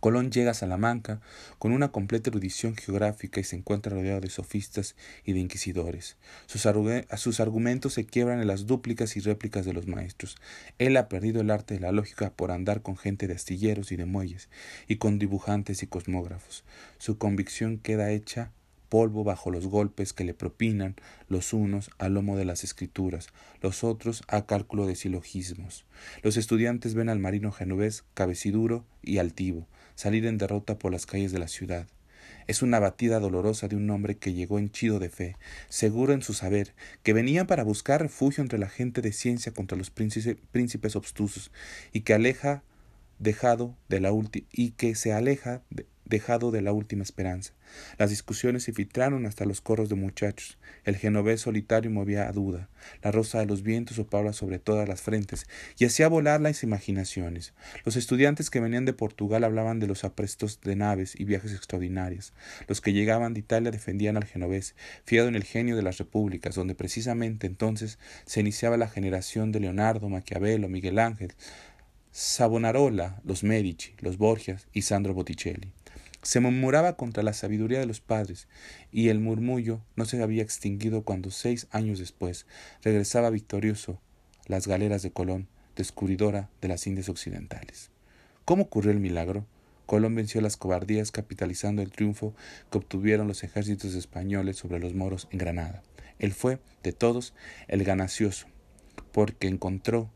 [0.04, 1.21] Colón llega a Salamanca
[1.60, 6.17] con una completa erudición geográfica y se encuentra rodeado de sofistas y de inquisidores.
[6.45, 6.67] Sus,
[7.15, 10.36] sus, argumentos se quiebran en las dúplicas y réplicas de los maestros.
[10.78, 13.95] Él ha perdido el arte de la lógica por andar con gente de astilleros y
[13.95, 14.49] de muelles,
[14.89, 16.65] y con dibujantes y cosmógrafos.
[16.97, 18.52] Su convicción queda hecha
[18.94, 20.96] polvo bajo los golpes que le propinan
[21.28, 23.30] los unos al lomo de las escrituras,
[23.60, 25.88] los otros a cálculo de silogismos.
[26.22, 31.32] Los estudiantes ven al marino genovés cabeciduro y altivo salir en derrota por las calles
[31.32, 31.88] de la ciudad.
[32.46, 35.38] Es una batida dolorosa de un hombre que llegó henchido de fe,
[35.70, 39.76] seguro en su saber, que venía para buscar refugio entre la gente de ciencia contra
[39.76, 41.52] los príncipes obstusos,
[41.94, 42.62] y que aleja
[43.18, 44.12] dejado de la
[44.52, 47.54] y que se aleja de, dejado de la última esperanza.
[47.97, 50.60] Las discusiones se filtraron hasta los corros de muchachos.
[50.86, 52.69] El genovés solitario movía a duda.
[53.02, 55.47] La rosa de los vientos soplaba sobre todas las frentes
[55.80, 57.54] y hacía volar las imaginaciones.
[57.84, 62.34] Los estudiantes que venían de Portugal hablaban de los aprestos de naves y viajes extraordinarios.
[62.67, 66.54] Los que llegaban de Italia defendían al genovés, fiado en el genio de las repúblicas,
[66.54, 71.34] donde precisamente entonces se iniciaba la generación de Leonardo, Maquiavelo, Miguel Ángel,
[72.12, 75.71] Savonarola, los Medici, los Borgias y Sandro Botticelli.
[76.24, 78.48] Se murmuraba contra la sabiduría de los padres,
[78.92, 82.46] y el murmullo no se había extinguido cuando seis años después
[82.82, 84.00] regresaba victorioso
[84.46, 87.92] las galeras de Colón, descubridora de las Indias Occidentales.
[88.46, 89.46] ¿Cómo ocurrió el milagro?
[89.86, 92.34] Colón venció las cobardías capitalizando el triunfo
[92.72, 95.84] que obtuvieron los ejércitos españoles sobre los moros en Granada.
[96.20, 97.34] Él fue, de todos,
[97.68, 98.48] el ganancioso,
[99.12, 100.10] porque encontró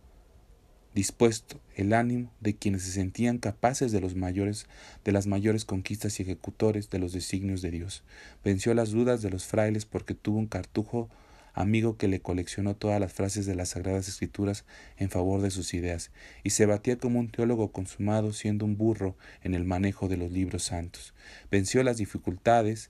[0.97, 4.65] dispuesto el ánimo de quienes se sentían capaces de los mayores
[5.05, 8.03] de las mayores conquistas y ejecutores de los designios de Dios.
[8.43, 11.07] Venció las dudas de los frailes porque tuvo un cartujo
[11.53, 14.65] amigo que le coleccionó todas las frases de las sagradas escrituras
[14.97, 16.09] en favor de sus ideas,
[16.43, 20.31] y se batía como un teólogo consumado siendo un burro en el manejo de los
[20.31, 21.13] libros santos.
[21.51, 22.89] Venció las dificultades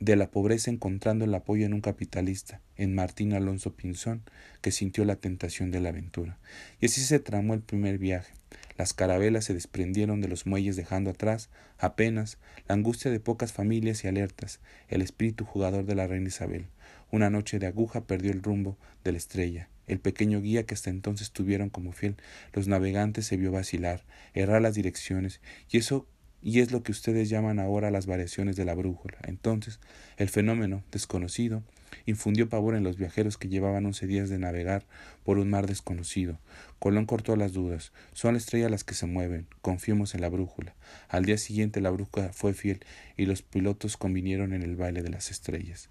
[0.00, 4.22] de la pobreza encontrando el apoyo en un capitalista, en Martín Alonso Pinzón,
[4.62, 6.38] que sintió la tentación de la aventura.
[6.80, 8.32] Y así se tramó el primer viaje.
[8.78, 14.02] Las carabelas se desprendieron de los muelles dejando atrás, apenas, la angustia de pocas familias
[14.02, 16.66] y alertas, el espíritu jugador de la reina Isabel.
[17.10, 19.68] Una noche de aguja perdió el rumbo de la estrella.
[19.86, 22.16] El pequeño guía que hasta entonces tuvieron como fiel
[22.54, 26.06] los navegantes se vio vacilar, errar las direcciones, y eso
[26.42, 29.18] y es lo que ustedes llaman ahora las variaciones de la brújula.
[29.24, 29.78] Entonces,
[30.16, 31.62] el fenómeno desconocido
[32.06, 34.84] infundió pavor en los viajeros que llevaban once días de navegar
[35.24, 36.38] por un mar desconocido.
[36.78, 37.92] Colón cortó las dudas.
[38.12, 39.46] Son las estrellas las que se mueven.
[39.60, 40.74] Confiemos en la brújula.
[41.08, 42.80] Al día siguiente la brújula fue fiel
[43.16, 45.90] y los pilotos convinieron en el baile de las estrellas.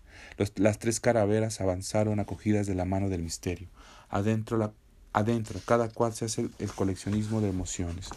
[0.56, 3.68] las tres caraveras avanzaron acogidas de la mano del misterio.
[4.10, 4.74] Adentro, la,
[5.14, 8.10] adentro cada cual se hace el coleccionismo de emociones.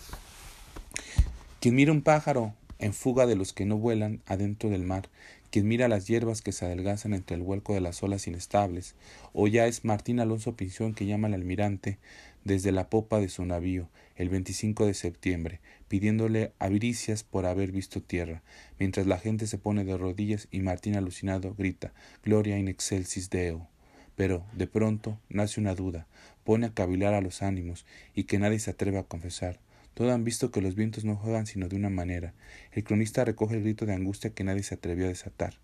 [1.62, 5.08] Quien mira un pájaro en fuga de los que no vuelan adentro del mar,
[5.52, 8.96] quien mira las hierbas que se adelgazan entre el vuelco de las olas inestables,
[9.32, 11.98] o ya es Martín Alonso Pinzón que llama al almirante
[12.42, 18.02] desde la popa de su navío el 25 de septiembre, pidiéndole aviricias por haber visto
[18.02, 18.42] tierra,
[18.80, 21.92] mientras la gente se pone de rodillas y Martín alucinado grita
[22.24, 23.68] Gloria in excelsis Deo.
[24.16, 26.08] Pero, de pronto, nace una duda,
[26.42, 29.60] pone a cavilar a los ánimos, y que nadie se atreva a confesar.
[29.94, 32.34] Todos han visto que los vientos no juegan sino de una manera.
[32.72, 35.54] El cronista recoge el grito de angustia que nadie se atrevió a desatar.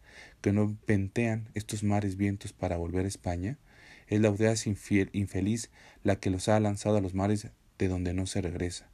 [0.41, 3.59] ¿Que no ventean estos mares vientos para volver a España?
[4.07, 5.71] Es la audaz infeliz
[6.03, 8.89] la que los ha lanzado a los mares de donde no se regresa.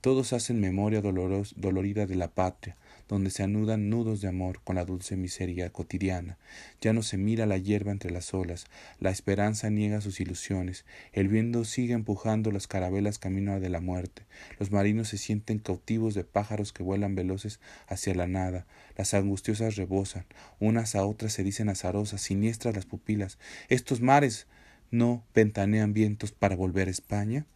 [0.00, 2.76] Todos hacen memoria doloros, dolorida de la patria,
[3.08, 6.38] donde se anudan nudos de amor con la dulce miseria cotidiana.
[6.80, 8.66] Ya no se mira la hierba entre las olas,
[9.00, 14.26] la esperanza niega sus ilusiones, el viento sigue empujando las carabelas camino de la muerte,
[14.58, 18.66] los marinos se sienten cautivos de pájaros que vuelan veloces hacia la nada,
[18.96, 20.26] las angustiosas rebosan,
[20.60, 23.38] unas a otras se dicen azarosas, siniestras las pupilas.
[23.68, 24.46] Estos mares
[24.90, 27.46] no ventanean vientos para volver a España.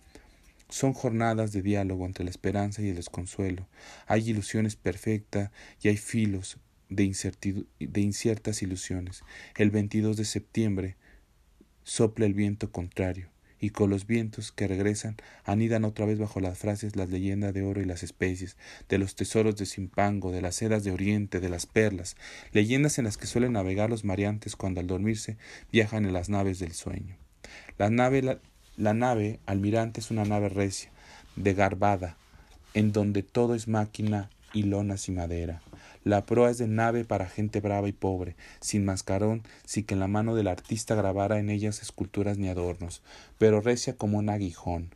[0.73, 3.69] Son jornadas de diálogo entre la esperanza y el desconsuelo.
[4.07, 5.51] Hay ilusiones perfectas
[5.83, 6.57] y hay filos
[6.89, 7.05] de,
[8.01, 9.23] inciertas ilusiones.
[9.55, 10.97] El 22 de septiembre
[11.85, 13.29] sopla el viento contrario
[13.61, 17.65] y con los vientos que regresan anidan otra vez bajo las frases las leyendas de
[17.65, 18.57] oro y las especies,
[18.89, 22.17] de los tesoros de Simpango, de las sedas de Oriente, de las perlas,
[22.53, 25.37] leyendas en las que suelen navegar los mareantes cuando al dormirse
[25.71, 27.19] viajan en las naves del sueño.
[27.77, 28.39] La nave,
[28.77, 30.91] la, nave almirante es una nave recia,
[31.37, 32.17] de garbada,
[32.75, 35.63] en donde todo es máquina y lonas y madera.
[36.05, 40.09] La proa es de nave para gente brava y pobre, sin mascarón, sin que la
[40.09, 43.03] mano del artista grabara en ellas esculturas ni adornos,
[43.39, 44.91] pero recia como un aguijón,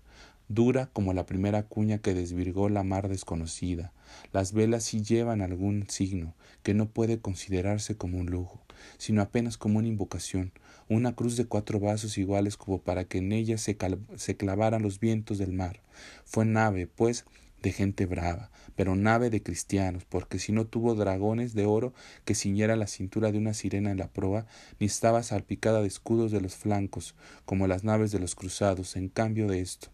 [0.48, 3.92] dura como la primera cuña que desvirgó la mar desconocida.
[4.32, 8.60] Las velas sí llevan algún signo, que no puede considerarse como un lujo,
[8.98, 10.52] sino apenas como una invocación,
[10.88, 15.38] una cruz de cuatro vasos iguales como para que en ella se, clavaran los vientos
[15.38, 15.82] del mar.
[16.24, 17.24] Fue nave, pues,
[17.62, 21.92] de gente brava, pero nave de cristianos, porque si no tuvo dragones de oro
[22.24, 24.46] que ciñera la cintura de una sirena en la proa,
[24.78, 29.08] ni estaba salpicada de escudos de los flancos, como las naves de los cruzados, en
[29.08, 29.88] cambio de esto.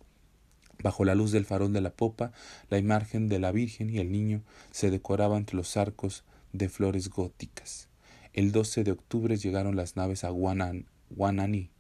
[0.82, 2.32] Bajo la luz del farol de la popa,
[2.68, 7.08] la imagen de la Virgen y el niño se decoraba entre los arcos de flores
[7.08, 7.91] góticas.
[8.32, 11.70] El 12 de octubre llegaron las naves a Guananí,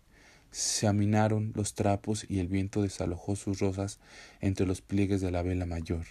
[0.52, 3.98] se aminaron los trapos y el viento desalojó sus rosas
[4.40, 6.04] entre los pliegues de la vela mayor.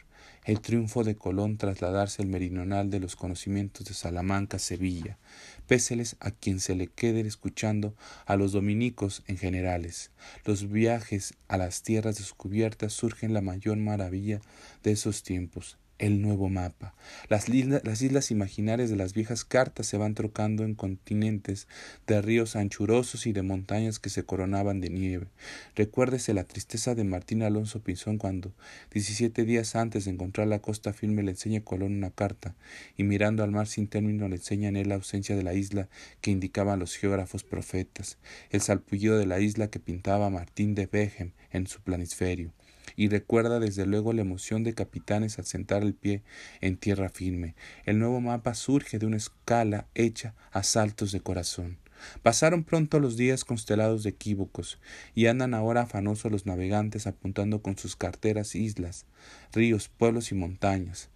[0.43, 5.19] El triunfo de Colón trasladarse el meridional de los conocimientos de Salamanca a Sevilla.
[5.67, 7.93] Péseles a quien se le quede escuchando
[8.25, 10.09] a los dominicos en generales.
[10.43, 14.41] Los viajes a las tierras descubiertas surgen la mayor maravilla
[14.81, 16.95] de esos tiempos el nuevo mapa.
[17.29, 21.67] Las, las, islas imaginarias de las viejas cartas se van trocando en continentes
[22.07, 25.27] de ríos anchurosos y de montañas que se coronaban de nieve.
[25.75, 28.51] Recuérdese la tristeza de Martín Alonso Pinzón cuando,
[28.91, 32.55] diecisiete días antes de encontrar la costa firme, le enseña Colón una carta
[32.97, 35.87] y mirando al mar sin término le enseña en él la ausencia de la isla
[36.21, 38.17] que indicaban los geógrafos profetas,
[38.49, 42.53] el salpullido de la isla que pintaba Martín de Bechem en su planisferio
[42.95, 46.23] y recuerda desde luego la emoción de capitanes al sentar el pie
[46.61, 47.55] en tierra firme.
[47.85, 51.77] El nuevo mapa surge de una escala hecha a saltos de corazón.
[52.23, 54.79] Pasaron pronto los días constelados de equívocos,
[55.13, 59.05] y andan ahora afanosos los navegantes apuntando con sus carteras islas,
[59.53, 61.09] ríos, pueblos y montañas,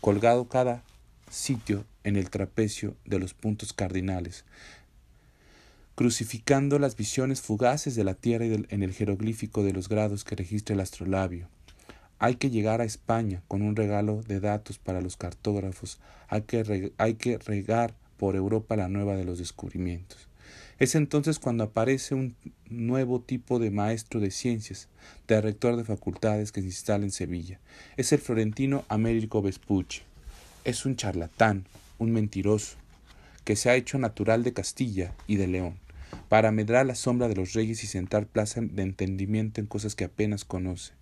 [0.00, 0.82] colgado cada
[1.30, 4.44] sitio en el trapecio de los puntos cardinales,
[5.98, 10.36] crucificando las visiones fugaces de la Tierra y en el jeroglífico de los grados que
[10.36, 11.48] registra el astrolabio.
[12.20, 16.92] Hay que llegar a España con un regalo de datos para los cartógrafos, hay que,
[16.98, 20.28] hay que regar por Europa la nueva de los descubrimientos.
[20.78, 22.36] Es entonces cuando aparece un
[22.70, 24.86] nuevo tipo de maestro de ciencias,
[25.26, 27.58] de rector de facultades que se instala en Sevilla.
[27.96, 30.02] Es el florentino Américo Vespucci.
[30.62, 31.66] Es un charlatán,
[31.98, 32.76] un mentiroso,
[33.42, 35.87] que se ha hecho natural de Castilla y de León
[36.28, 40.04] para medrar la sombra de los reyes y sentar plaza de entendimiento en cosas que
[40.04, 40.92] apenas conoce,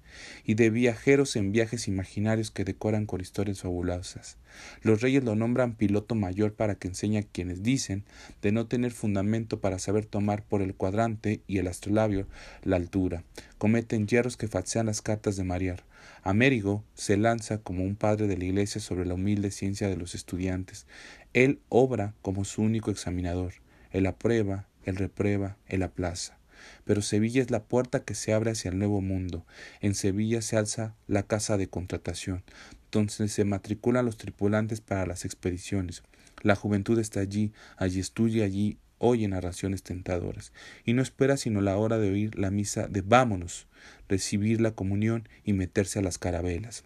[0.44, 4.38] y de viajeros en viajes imaginarios que decoran con historias fabulosas.
[4.82, 8.04] Los reyes lo nombran piloto mayor para que enseñe a quienes dicen
[8.42, 12.26] de no tener fundamento para saber tomar por el cuadrante y el astrolabio
[12.62, 13.24] la altura.
[13.58, 15.84] Cometen hierros que falsean las cartas de Mariar.
[16.22, 20.14] Amérigo se lanza como un padre de la Iglesia sobre la humilde ciencia de los
[20.14, 20.86] estudiantes.
[21.32, 23.54] Él obra como su único examinador.
[23.90, 26.38] Él aprueba, él reprueba, él aplaza.
[26.84, 29.44] Pero Sevilla es la puerta que se abre hacia el nuevo mundo.
[29.80, 32.42] En Sevilla se alza la casa de contratación,
[32.90, 36.02] donde se matriculan los tripulantes para las expediciones.
[36.42, 40.52] La juventud está allí, allí estudia, allí oye narraciones tentadoras,
[40.84, 43.66] y no espera sino la hora de oír la misa de vámonos,
[44.08, 46.84] recibir la comunión y meterse a las carabelas.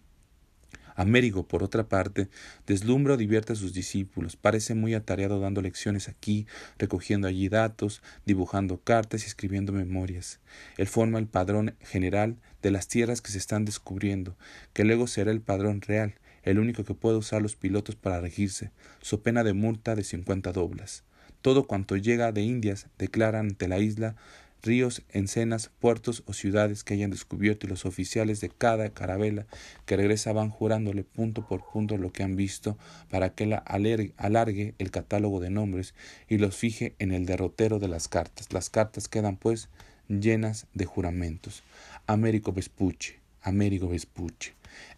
[1.01, 2.29] Américo, por otra parte,
[2.67, 6.45] deslumbra o divierte a sus discípulos, parece muy atareado dando lecciones aquí,
[6.77, 10.39] recogiendo allí datos, dibujando cartas y escribiendo memorias.
[10.77, 14.35] Él forma el padrón general de las tierras que se están descubriendo,
[14.73, 18.71] que luego será el padrón real, el único que puede usar los pilotos para regirse,
[19.01, 21.03] su pena de multa de cincuenta doblas.
[21.41, 24.15] Todo cuanto llega de Indias declara ante la isla
[24.63, 29.45] ríos, encenas, puertos o ciudades que hayan descubierto y los oficiales de cada carabela
[29.85, 32.77] que regresa van jurándole punto por punto lo que han visto
[33.09, 35.93] para que la alargue el catálogo de nombres
[36.27, 38.53] y los fije en el derrotero de las cartas.
[38.53, 39.69] Las cartas quedan pues
[40.07, 41.63] llenas de juramentos.
[42.07, 44.51] Américo Vespucci, Américo Vespucci.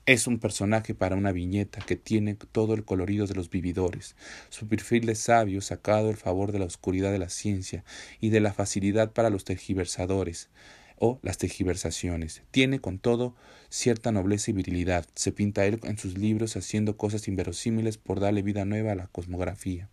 [0.05, 4.17] Es un personaje para una viñeta que tiene todo el colorido de los vividores.
[4.49, 7.85] Su perfil de sabio sacado el favor de la oscuridad de la ciencia
[8.19, 10.49] y de la facilidad para los tergiversadores.
[10.99, 12.43] o las tejiversaciones.
[12.51, 13.35] Tiene, con todo,
[13.69, 15.05] cierta nobleza y virilidad.
[15.15, 19.07] Se pinta él en sus libros haciendo cosas inverosímiles por darle vida nueva a la
[19.07, 19.89] cosmografía.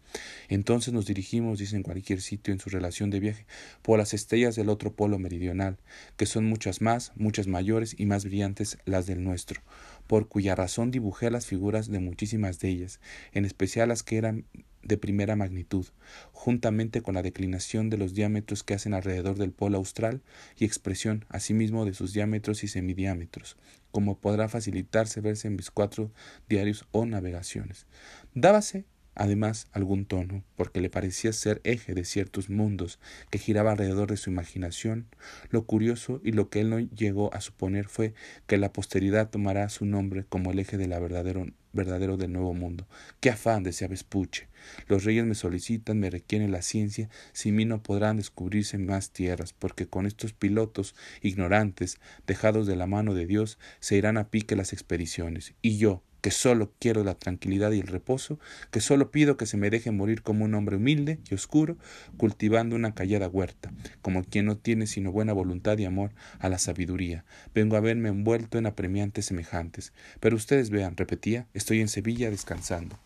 [0.48, 3.46] Entonces nos dirigimos, dice en cualquier sitio en su relación de viaje,
[3.82, 5.78] por las estrellas del otro polo meridional,
[6.16, 9.62] que son muchas más, muchas mayores y más brillantes las del nuestro,
[10.10, 12.98] por cuya razón dibujé las figuras de muchísimas de ellas,
[13.30, 14.44] en especial las que eran
[14.82, 15.86] de primera magnitud,
[16.32, 20.20] juntamente con la declinación de los diámetros que hacen alrededor del polo austral
[20.56, 23.56] y expresión asimismo de sus diámetros y semidiámetros,
[23.92, 26.10] como podrá facilitarse verse en mis cuatro
[26.48, 27.86] diarios o navegaciones.
[28.34, 32.98] Dábase además algún tono, porque le parecía ser eje de ciertos mundos
[33.30, 35.06] que giraba alrededor de su imaginación.
[35.50, 38.14] Lo curioso y lo que él no llegó a suponer fue
[38.46, 42.54] que la posteridad tomará su nombre como el eje de la verdadero, verdadero del nuevo
[42.54, 42.86] mundo.
[43.20, 43.62] ¡Qué afán!
[43.62, 44.48] decía Vespuche.
[44.86, 49.52] Los reyes me solicitan, me requieren la ciencia, sin mí no podrán descubrirse más tierras,
[49.52, 54.56] porque con estos pilotos ignorantes, dejados de la mano de Dios, se irán a pique
[54.56, 55.54] las expediciones.
[55.62, 58.38] Y yo, que solo quiero la tranquilidad y el reposo,
[58.70, 61.76] que solo pido que se me deje morir como un hombre humilde y oscuro,
[62.16, 66.58] cultivando una callada huerta, como quien no tiene sino buena voluntad y amor a la
[66.58, 67.24] sabiduría.
[67.54, 69.92] Vengo a verme envuelto en apremiantes semejantes.
[70.20, 72.98] Pero ustedes vean, repetía, estoy en Sevilla descansando.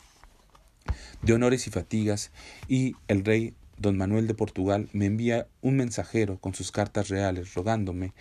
[1.22, 2.30] De honores y fatigas,
[2.68, 7.54] y el rey don Manuel de Portugal me envía un mensajero con sus cartas reales,
[7.54, 8.12] rogándome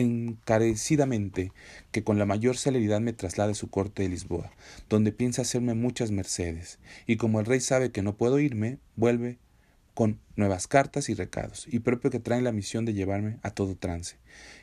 [0.00, 1.52] encarecidamente
[1.90, 4.52] que con la mayor celeridad me traslade a su corte de Lisboa,
[4.88, 9.38] donde piensa hacerme muchas mercedes, y como el rey sabe que no puedo irme, vuelve
[9.94, 13.76] con nuevas cartas y recados, y propio que traen la misión de llevarme a todo
[13.76, 14.16] trance.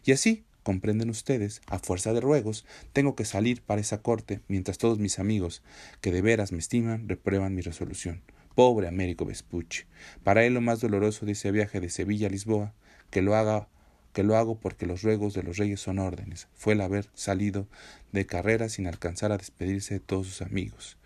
[0.06, 4.78] Y así, comprenden ustedes, a fuerza de ruegos, tengo que salir para esa corte, mientras
[4.78, 5.64] todos mis amigos,
[6.02, 8.22] que de veras me estiman, reprueban mi resolución.
[8.54, 9.86] Pobre Américo Vespucci.
[10.24, 12.74] Para él lo más doloroso de ese viaje de Sevilla a Lisboa,
[13.10, 13.68] que lo haga
[14.14, 17.68] que lo hago porque los ruegos de los reyes son órdenes, fue el haber salido
[18.12, 20.98] de carrera sin alcanzar a despedirse de todos sus amigos.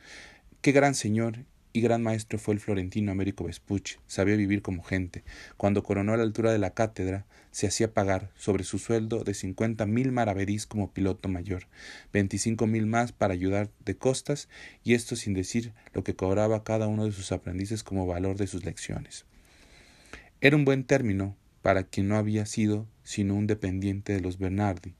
[0.62, 5.24] Qué gran señor y gran maestro fue el florentino Américo Vespucci, sabía vivir como gente.
[5.58, 9.34] Cuando coronó a la altura de la cátedra, se hacía pagar sobre su sueldo de
[9.34, 11.68] cincuenta mil maravedís como piloto mayor,
[12.12, 14.50] veinticinco mil más para ayudar de costas,
[14.84, 18.48] y esto sin decir lo que cobraba cada uno de sus aprendices como valor de
[18.48, 19.26] sus lecciones.
[20.42, 24.94] Era un buen término para quien no había sido sino un dependiente de los Bernardi,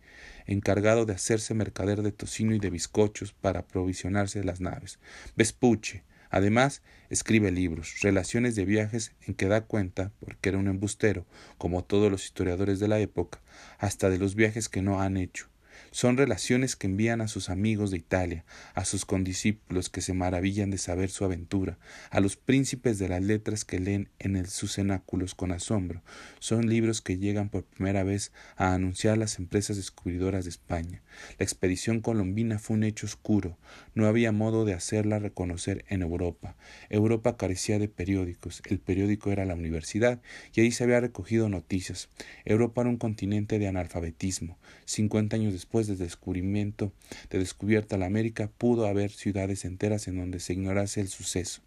[0.46, 4.98] encargado de hacerse mercader de tocino y de bizcochos para aprovisionarse de las naves.
[5.36, 11.26] Vespuche, además, escribe libros, relaciones de viajes en que da cuenta, porque era un embustero,
[11.58, 13.42] como todos los historiadores de la época,
[13.78, 15.50] hasta de los viajes que no han hecho,
[15.92, 20.70] son relaciones que envían a sus amigos de Italia, a sus condiscípulos que se maravillan
[20.72, 21.78] de saber su aventura,
[22.10, 26.02] a los príncipes de las letras que leen en sus cenáculos con asombro.
[26.40, 31.02] Son libros que llegan por primera vez a anunciar las empresas descubridoras de España.
[31.38, 33.58] La expedición colombina fue un hecho oscuro.
[33.96, 36.56] No había modo de hacerla reconocer en Europa.
[36.90, 38.62] Europa carecía de periódicos.
[38.66, 40.22] El periódico era la universidad
[40.54, 42.10] y ahí se había recogido noticias.
[42.46, 44.58] Europa era un continente de analfabetismo.
[44.86, 46.92] Cincuenta años después después del descubrimiento
[47.30, 51.62] de descubierta la América, pudo haber ciudades enteras en donde se ignorase el suceso.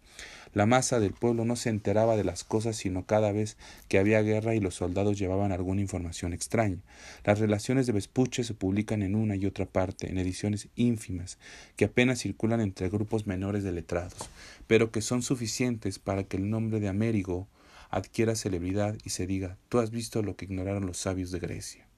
[0.53, 3.55] La masa del pueblo no se enteraba de las cosas sino cada vez
[3.87, 6.79] que había guerra y los soldados llevaban alguna información extraña.
[7.23, 11.37] Las relaciones de Vespuche se publican en una y otra parte, en ediciones ínfimas,
[11.77, 14.29] que apenas circulan entre grupos menores de letrados,
[14.67, 17.47] pero que son suficientes para que el nombre de Amérigo
[17.89, 21.90] adquiera celebridad y se diga tú has visto lo que ignoraron los sabios de Grecia.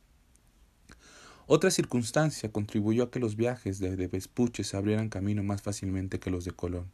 [1.46, 6.20] Otra circunstancia contribuyó a que los viajes de, de, Vespuche se abrieran camino más fácilmente
[6.20, 6.90] que los de Colón.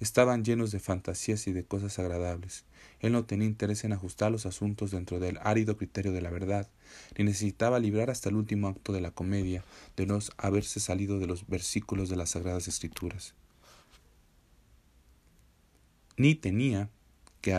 [0.00, 2.64] Estaban llenos de fantasías y de cosas agradables.
[3.00, 6.68] Él no tenía interés en ajustar los asuntos dentro del árido criterio de la verdad,
[7.16, 9.64] ni necesitaba librar hasta el último acto de la comedia
[9.96, 13.34] de no haberse salido de los versículos de las Sagradas Escrituras.
[16.18, 16.90] Ni tenía
[17.40, 17.54] que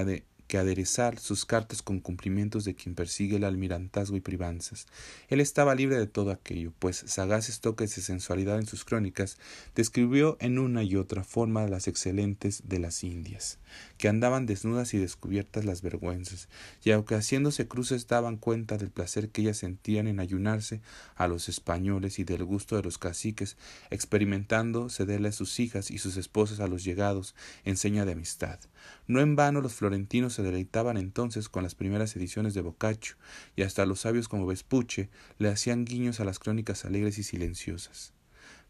[0.47, 4.87] que aderezar sus cartas con cumplimientos de quien persigue el almirantazgo y privanzas.
[5.27, 9.37] Él estaba libre de todo aquello, pues sagaces toques de sensualidad en sus crónicas
[9.75, 13.59] describió en una y otra forma las excelentes de las Indias,
[13.97, 16.47] que andaban desnudas y descubiertas las vergüenzas,
[16.83, 20.81] y aunque haciéndose cruces daban cuenta del placer que ellas sentían en ayunarse
[21.15, 23.57] a los españoles y del gusto de los caciques,
[23.89, 27.35] experimentando cederle a sus hijas y sus esposas a los llegados
[27.65, 28.59] en seña de amistad.
[29.07, 33.15] No en vano los florentinos se deleitaban entonces con las primeras ediciones de Boccaccio,
[33.55, 35.09] y hasta los sabios como Vespuche
[35.39, 38.13] le hacían guiños a las crónicas alegres y silenciosas.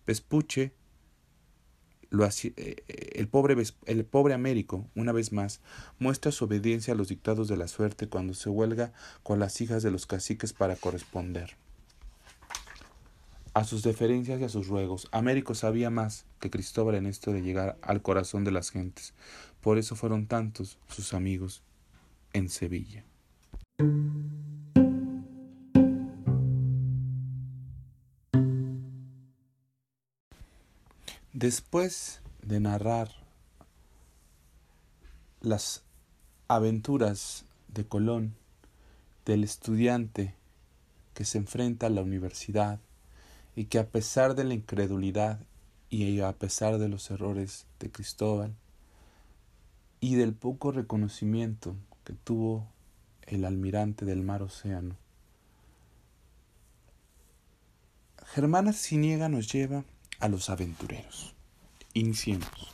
[0.06, 0.72] Vespuche
[2.10, 5.60] eh, el, pobre, el pobre Américo, una vez más,
[6.00, 8.94] muestra su obediencia a los dictados de la suerte cuando se huelga
[9.24, 11.58] con las hijas de los caciques para corresponder
[13.58, 15.08] a sus deferencias y a sus ruegos.
[15.12, 19.16] Américo sabía más que Cristóbal en esto de llegar al corazón de las gentes.
[19.68, 21.62] Por eso fueron tantos sus amigos
[22.32, 23.04] en Sevilla.
[31.34, 33.12] Después de narrar
[35.42, 35.84] las
[36.48, 38.36] aventuras de Colón,
[39.26, 40.34] del estudiante
[41.14, 42.80] que se enfrenta a la universidad
[43.54, 45.42] y que a pesar de la incredulidad
[45.90, 48.56] y a pesar de los errores de Cristóbal
[50.00, 52.68] y del poco reconocimiento que tuvo
[53.24, 54.96] el almirante del mar océano,
[58.26, 59.84] Germana Siniega nos lleva
[60.20, 61.34] a los aventureros.
[61.94, 62.74] Iniciemos.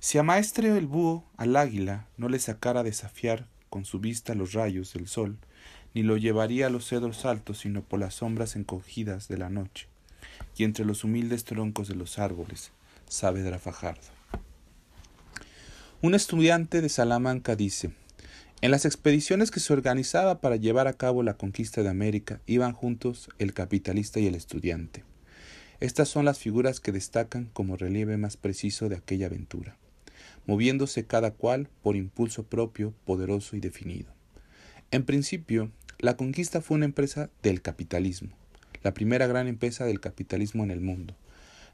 [0.00, 4.52] Si a maestre el búho al águila no le sacara desafiar con su vista los
[4.52, 5.38] rayos del sol,
[5.94, 9.86] ni lo llevaría a los cedros altos, sino por las sombras encogidas de la noche,
[10.56, 12.72] y entre los humildes troncos de los árboles,
[13.08, 14.02] Saavedra Fajardo.
[16.02, 17.92] Un estudiante de Salamanca dice,
[18.60, 22.72] en las expediciones que se organizaba para llevar a cabo la conquista de América iban
[22.72, 25.02] juntos el capitalista y el estudiante.
[25.80, 29.76] Estas son las figuras que destacan como relieve más preciso de aquella aventura,
[30.46, 34.12] moviéndose cada cual por impulso propio, poderoso y definido.
[34.90, 38.30] En principio, la conquista fue una empresa del capitalismo,
[38.82, 41.16] la primera gran empresa del capitalismo en el mundo.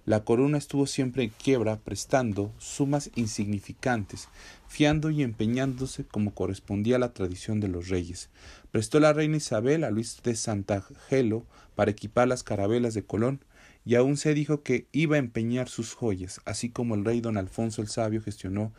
[0.06, 4.28] La corona estuvo siempre en quiebra, prestando sumas insignificantes,
[4.66, 8.30] fiando y empeñándose como correspondía a la tradición de los reyes.
[8.70, 11.44] Prestó la reina Isabel a Luis de Santangelo
[11.74, 13.44] para equipar las carabelas de Colón
[13.84, 17.36] y aún se dijo que iba a empeñar sus joyas, así como el rey don
[17.36, 18.72] Alfonso el Sabio gestionó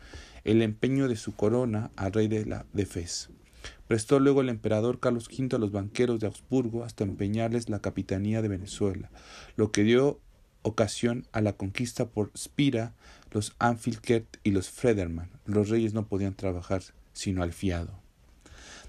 [0.44, 3.30] el empeño de su corona al rey de la de Fez.
[3.86, 8.42] Prestó luego el emperador Carlos V a los banqueros de Augsburgo hasta empeñarles la capitanía
[8.42, 9.10] de Venezuela,
[9.56, 10.20] lo que dio
[10.62, 12.94] ocasión a la conquista por Spira,
[13.30, 15.30] los Anfilkert y los Frederman.
[15.44, 16.82] Los reyes no podían trabajar
[17.12, 17.92] sino al fiado.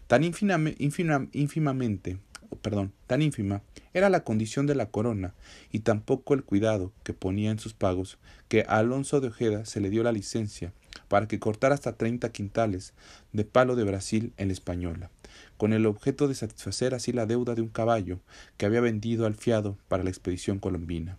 [0.08, 2.20] Tan ínfimamente
[2.62, 3.62] perdón, tan ínfima
[3.94, 5.34] era la condición de la corona
[5.72, 8.18] y tampoco el cuidado que ponía en sus pagos
[8.48, 10.74] que a Alonso de Ojeda se le dio la licencia
[11.08, 12.94] para que cortara hasta treinta quintales
[13.32, 15.10] de palo de Brasil en la española,
[15.58, 18.20] con el objeto de satisfacer así la deuda de un caballo
[18.58, 21.18] que había vendido al fiado para la expedición colombina.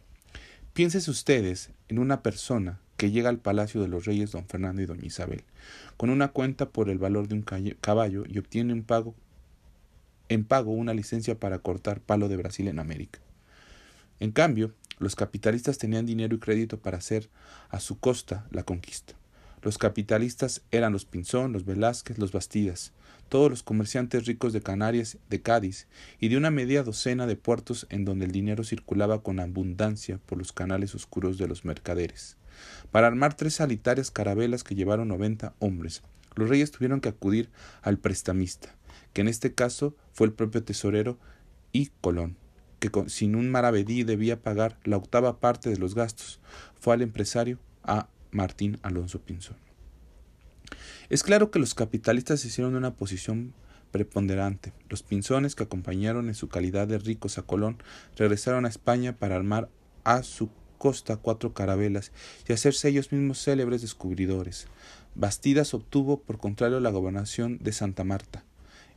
[0.75, 4.87] Piensen ustedes en una persona que llega al palacio de los reyes don Fernando y
[4.87, 5.45] doña Isabel,
[5.97, 7.45] con una cuenta por el valor de un
[7.81, 9.15] caballo y obtiene pago
[10.29, 13.21] en pago una licencia para cortar palo de Brasil en América.
[14.19, 17.29] En cambio, los capitalistas tenían dinero y crédito para hacer
[17.69, 19.15] a su costa la conquista.
[19.65, 22.93] Los capitalistas eran los Pinzón, los Velázquez, los Bastidas,
[23.31, 25.89] todos los comerciantes ricos de Canarias, de Cádiz
[26.21, 30.37] y de una media docena de puertos en donde el dinero circulaba con abundancia por
[30.37, 32.37] los canales oscuros de los mercaderes.
[32.93, 36.03] Para armar tres solitarias carabelas que llevaron noventa hombres,
[36.35, 37.49] los reyes tuvieron que acudir
[37.81, 38.77] al prestamista,
[39.15, 41.19] que en este caso fue el propio tesorero
[41.73, 42.37] y Colón,
[42.81, 46.39] que sin un maravedí debía pagar la octava parte de los gastos.
[46.79, 49.57] Fue al empresario a Martín Alonso Pinzón.
[51.09, 53.55] Es claro que los capitalistas hicieron una posición
[53.91, 54.73] preponderante.
[54.89, 57.83] Los pinzones que acompañaron en su calidad de ricos a Colón
[58.17, 59.69] regresaron a España para armar
[60.03, 62.13] a su costa cuatro carabelas
[62.49, 64.67] y hacerse ellos mismos célebres descubridores.
[65.15, 68.45] Bastidas obtuvo, por contrario, la gobernación de Santa Marta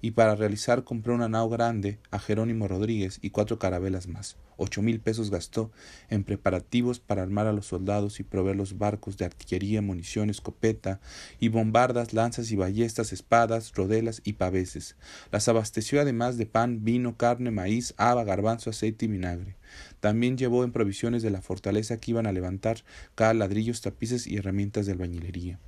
[0.07, 4.37] y para realizar compró una nao grande a Jerónimo Rodríguez y cuatro carabelas más.
[4.55, 5.69] Ocho mil pesos gastó
[6.09, 11.01] en preparativos para armar a los soldados y proveer los barcos de artillería, munición, escopeta
[11.41, 14.95] y bombardas, lanzas y ballestas, espadas, rodelas y paveses.
[15.29, 19.57] Las abasteció además de pan, vino, carne, maíz, haba, garbanzo, aceite y vinagre.
[20.07, 24.37] También llevó en provisiones de la fortaleza que iban a levantar cada ladrillos, tapices y
[24.37, 25.59] herramientas de albañilería.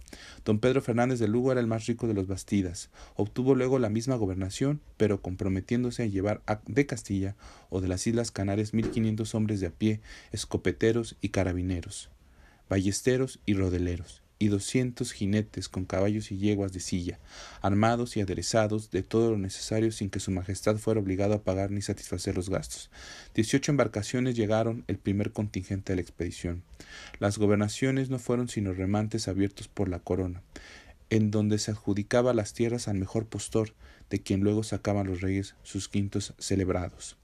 [0.45, 2.89] Don Pedro Fernández de Lugo era el más rico de los Bastidas.
[3.17, 7.35] Obtuvo luego la misma gobernación, pero comprometiéndose a llevar de Castilla
[7.69, 9.99] o de las Islas Canarias mil quinientos hombres de a pie,
[10.31, 12.09] escopeteros y carabineros,
[12.69, 17.19] ballesteros y rodeleros, y doscientos jinetes con caballos y yeguas de silla,
[17.61, 21.71] armados y aderezados de todo lo necesario sin que su majestad fuera obligado a pagar
[21.71, 22.89] ni satisfacer los gastos.
[23.35, 26.63] Dieciocho embarcaciones llegaron el primer contingente de la expedición.
[27.19, 30.41] Las gobernaciones no fueron sino remantes abiertos por la corona,
[31.09, 33.73] en donde se adjudicaba las tierras al mejor postor,
[34.09, 37.18] de quien luego sacaban los reyes sus quintos celebrados.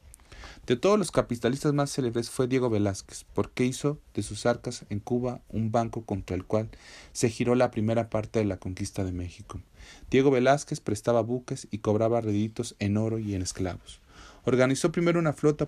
[0.66, 5.00] De todos los capitalistas más célebres fue Diego Velázquez, porque hizo de sus arcas en
[5.00, 6.70] Cuba un banco contra el cual
[7.14, 9.62] se giró la primera parte de la conquista de México.
[10.10, 14.02] Diego Velázquez prestaba buques y cobraba réditos en oro y en esclavos.
[14.44, 15.68] Organizó primero una flota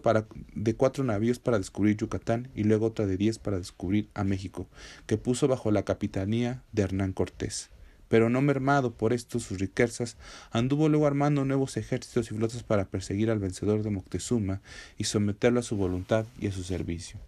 [0.53, 4.67] de cuatro navíos para descubrir Yucatán y luego otra de diez para descubrir a México,
[5.07, 7.71] que puso bajo la capitanía de Hernán Cortés.
[8.09, 10.17] Pero no mermado por esto sus riquezas,
[10.51, 14.61] anduvo luego armando nuevos ejércitos y flotas para perseguir al vencedor de Moctezuma
[14.97, 17.19] y someterlo a su voluntad y a su servicio.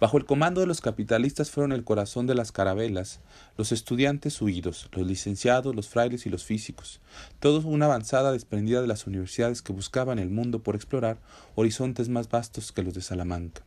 [0.00, 3.20] Bajo el comando de los capitalistas fueron el corazón de las carabelas,
[3.58, 7.00] los estudiantes huidos, los licenciados, los frailes y los físicos,
[7.38, 11.18] todos una avanzada desprendida de las universidades que buscaban el mundo por explorar
[11.54, 13.62] horizontes más vastos que los de Salamanca.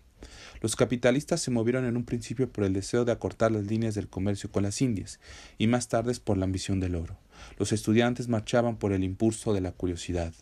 [0.63, 4.07] Los capitalistas se movieron en un principio por el deseo de acortar las líneas del
[4.07, 5.19] comercio con las Indias
[5.57, 7.17] y más tarde por la ambición del oro.
[7.59, 10.33] Los estudiantes marchaban por el impulso de la curiosidad.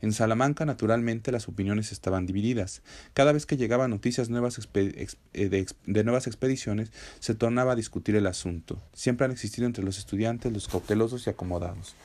[0.00, 2.82] En Salamanca, naturalmente, las opiniones estaban divididas.
[3.14, 8.28] Cada vez que llegaban noticias nuevas eh, de, nuevas expediciones, se tornaba a discutir el
[8.28, 8.80] asunto.
[8.92, 11.96] Siempre han existido entre los estudiantes los cautelosos y acomodados,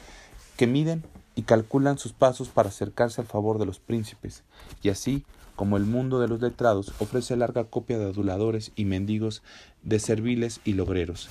[0.57, 1.03] que miden
[1.35, 4.41] y calculan sus pasos para acercarse al favor de los príncipes,
[4.81, 5.23] y así
[5.59, 9.43] como el mundo de los letrados ofrece larga copia de aduladores y mendigos,
[9.83, 11.27] de serviles y logreros.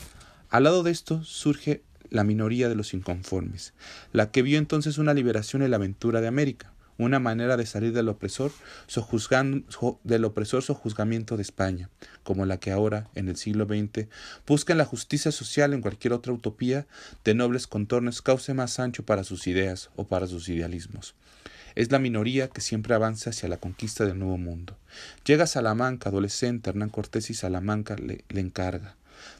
[0.50, 3.72] Al lado de esto surge la minoría de los inconformes,
[4.12, 7.94] la que vio entonces una liberación en la aventura de América, una manera de salir
[7.94, 8.52] del opresor,
[10.04, 11.88] del opresor sojuzgamiento de España,
[12.22, 14.08] como la que ahora, en el siglo XX,
[14.46, 16.86] busca en la justicia social en cualquier otra utopía
[17.24, 21.14] de nobles contornos cause más ancho para sus ideas o para sus idealismos.
[21.78, 24.76] Es la minoría que siempre avanza hacia la conquista del nuevo mundo.
[25.24, 28.96] Llega Salamanca, adolescente, Hernán Cortés y Salamanca le encarga.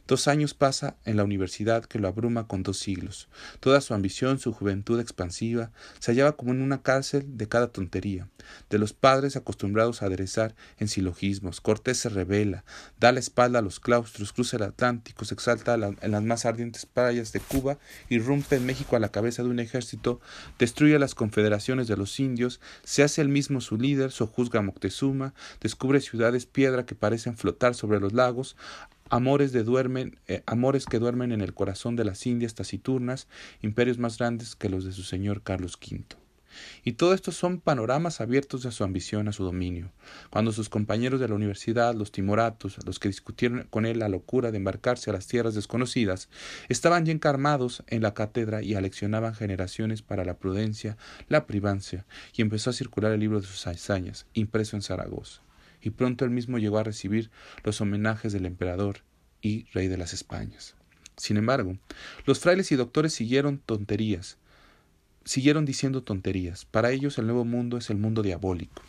[0.07, 3.29] Dos años pasa en la universidad que lo abruma con dos siglos.
[3.61, 8.29] Toda su ambición, su juventud expansiva, se hallaba como en una cárcel de cada tontería.
[8.71, 12.65] De los padres acostumbrados a aderezar en silogismos, Cortés se revela,
[12.99, 16.87] da la espalda a los claustros, cruza el Atlántico, se exalta en las más ardientes
[16.87, 20.21] playas de Cuba, irrumpe en México a la cabeza de un ejército,
[20.59, 25.35] destruye las confederaciones de los indios, se hace el mismo su líder, sojuzga a Moctezuma,
[25.61, 28.57] descubre ciudades piedra que parecen flotar sobre los lagos,
[29.11, 33.29] amores, de duermen, eh, amores que duermen en el corazón de las Indias taciturnas,
[33.63, 36.05] imperios más grandes que los de su señor Carlos V.
[36.85, 39.93] Y todo esto son panoramas abiertos a su ambición, a su dominio.
[40.31, 44.51] Cuando sus compañeros de la universidad, los timoratos, los que discutieron con él la locura
[44.51, 46.29] de embarcarse a las tierras desconocidas,
[46.69, 50.97] estaban ya encarmados en la cátedra y aleccionaban generaciones para la prudencia,
[51.29, 55.43] la privancia, y empezó a circular el libro de sus hazañas, impreso en Zaragoza
[55.81, 57.31] y pronto él mismo llegó a recibir
[57.65, 59.03] los homenajes del emperador
[59.41, 60.75] y rey de las Españas.
[61.17, 61.77] Sin embargo,
[62.27, 64.39] los frailes y doctores siguieron tonterías,
[65.25, 66.65] siguieron diciendo tonterías.
[66.65, 68.83] Para ellos el nuevo mundo es el mundo diabólico.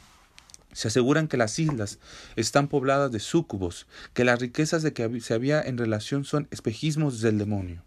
[0.72, 2.00] Se aseguran que las islas
[2.36, 7.22] están pobladas de súcubos, que las riquezas de que se había en relación son espejismos
[7.22, 7.84] del demonio.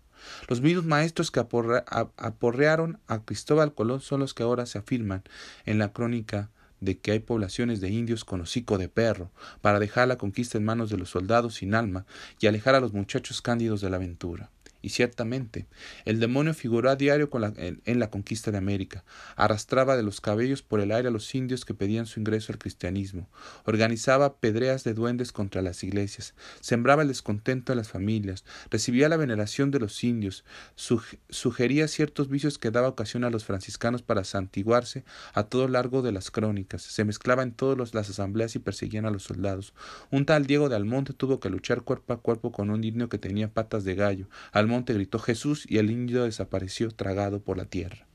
[0.48, 5.22] Los mismos maestros que aporrearon a Cristóbal Colón son los que ahora se afirman
[5.64, 6.50] en la crónica
[6.82, 9.30] de que hay poblaciones de indios con hocico de perro,
[9.60, 12.04] para dejar la conquista en manos de los soldados sin alma
[12.40, 14.50] y alejar a los muchachos cándidos de la aventura.
[14.82, 15.66] Y ciertamente,
[16.04, 19.04] el demonio figuró a diario en, la conquista de América,
[19.36, 22.58] arrastraba de los cabellos por el aire a los indios que pedían su ingreso al
[22.58, 23.30] cristianismo,
[23.64, 29.16] organizaba pedreas de duendes contra las iglesias, sembraba el descontento en las familias, recibía la
[29.16, 35.04] veneración de los indios, sugería ciertos vicios que daba ocasión a los franciscanos para santiguarse
[35.32, 39.10] a todo largo de las crónicas, se mezclaba en todas las asambleas y perseguían a
[39.10, 39.74] los soldados.
[40.10, 43.18] Un tal Diego de Almonte tuvo que luchar cuerpo a cuerpo con un indio que
[43.18, 44.28] tenía patas de gallo,
[44.72, 48.06] monte gritó Jesús y el indio desapareció tragado por la tierra.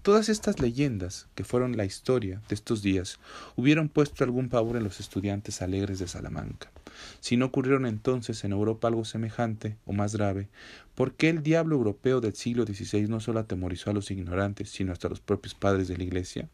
[0.00, 3.20] Todas estas leyendas, que fueron la historia de estos días,
[3.56, 6.72] hubieron puesto algún pavor en los estudiantes alegres de Salamanca.
[7.20, 10.48] Si no ocurrieron entonces en Europa algo semejante o más grave,
[10.94, 14.92] ¿por qué el diablo europeo del siglo XVI no solo atemorizó a los ignorantes, sino
[14.92, 16.48] hasta a los propios padres de la Iglesia?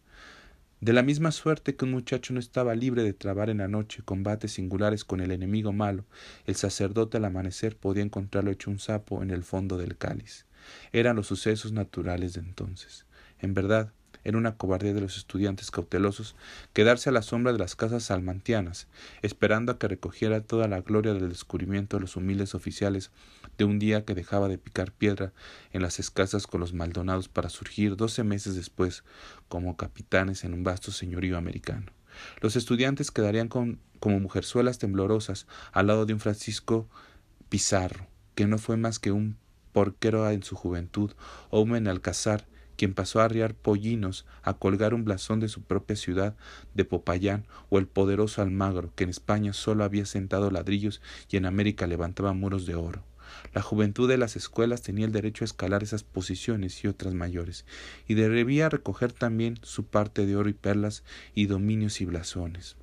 [0.80, 4.04] De la misma suerte que un muchacho no estaba libre de trabar en la noche
[4.04, 6.04] combates singulares con el enemigo malo,
[6.46, 10.46] el sacerdote al amanecer podía encontrarlo hecho un sapo en el fondo del cáliz.
[10.92, 13.06] Eran los sucesos naturales de entonces.
[13.40, 13.92] En verdad,
[14.24, 16.36] era una cobardía de los estudiantes cautelosos
[16.72, 18.86] quedarse a la sombra de las casas salmantianas,
[19.22, 23.10] esperando a que recogiera toda la gloria del descubrimiento de los humildes oficiales
[23.56, 25.32] de un día que dejaba de picar piedra
[25.72, 29.02] en las escasas con los Maldonados para surgir doce meses después
[29.48, 31.92] como capitanes en un vasto señorío americano.
[32.40, 36.88] Los estudiantes quedarían con, como mujerzuelas temblorosas al lado de un Francisco
[37.48, 39.36] Pizarro, que no fue más que un
[39.72, 41.12] porquero en su juventud,
[41.50, 42.46] o un alcázar
[42.78, 46.36] quien pasó a arriar pollinos, a colgar un blasón de su propia ciudad
[46.74, 51.44] de Popayán, o el poderoso Almagro, que en España solo había sentado ladrillos y en
[51.44, 53.02] América levantaba muros de oro.
[53.52, 57.66] La juventud de las escuelas tenía el derecho a escalar esas posiciones y otras mayores,
[58.06, 61.02] y debía recoger también su parte de oro y perlas
[61.34, 62.76] y dominios y blasones.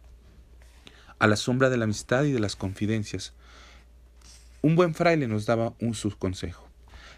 [1.19, 3.33] A la sombra de la amistad y de las confidencias,
[4.61, 6.67] un buen fraile nos daba un subconsejo.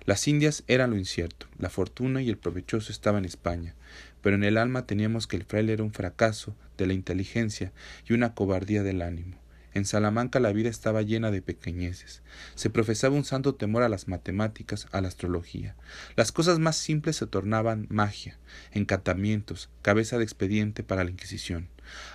[0.08, 3.76] Las Indias eran lo incierto, la fortuna y el provechoso estaban en España,
[4.22, 7.74] pero en el alma teníamos que el fraile era un fracaso de la inteligencia
[8.08, 9.36] y una cobardía del ánimo.
[9.74, 12.22] En Salamanca la vida estaba llena de pequeñeces.
[12.55, 15.76] Se profesaba un santo temor a las matemáticas, a la astrología.
[16.16, 18.38] Las cosas más simples se tornaban magia,
[18.72, 21.68] encantamientos, cabeza de expediente para la Inquisición.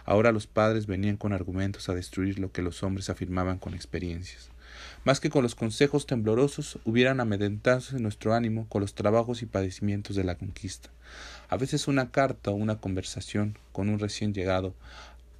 [0.06, 4.51] Ahora los padres venían con argumentos a destruir lo que los hombres afirmaban con experiencias.
[5.04, 10.14] Más que con los consejos temblorosos, hubieran amedrentado nuestro ánimo con los trabajos y padecimientos
[10.14, 10.90] de la conquista.
[11.48, 14.74] A veces una carta o una conversación con un recién llegado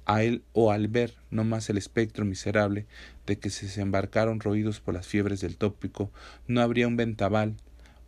[0.05, 2.85] a él o al ver no más el espectro miserable
[3.25, 6.11] de que se embarcaron roídos por las fiebres del tópico,
[6.45, 7.55] no habría un ventaval,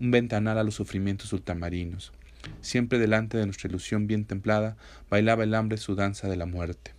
[0.01, 2.11] un ventanal a los sufrimientos ultramarinos.
[2.59, 4.75] Siempre delante de nuestra ilusión bien templada,
[5.09, 6.94] bailaba el hambre su danza de la muerte.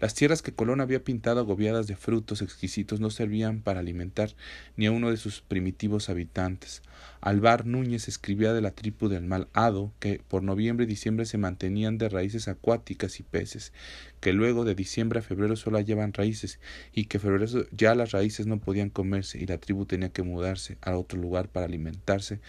[0.00, 4.34] Las tierras que Colón había pintado agobiadas de frutos exquisitos no servían para alimentar
[4.76, 6.82] ni a uno de sus primitivos habitantes.
[7.20, 11.38] Alvar Núñez escribía de la tribu del mal hado, que por noviembre y diciembre se
[11.38, 13.72] mantenían de raíces acuáticas y peces,
[14.20, 16.58] que luego de diciembre a febrero solo hallaban raíces,
[16.92, 20.78] y que febrero ya las raíces no podían comerse, y la tribu tenía que mudarse
[20.80, 22.40] a otro lugar para alimentarse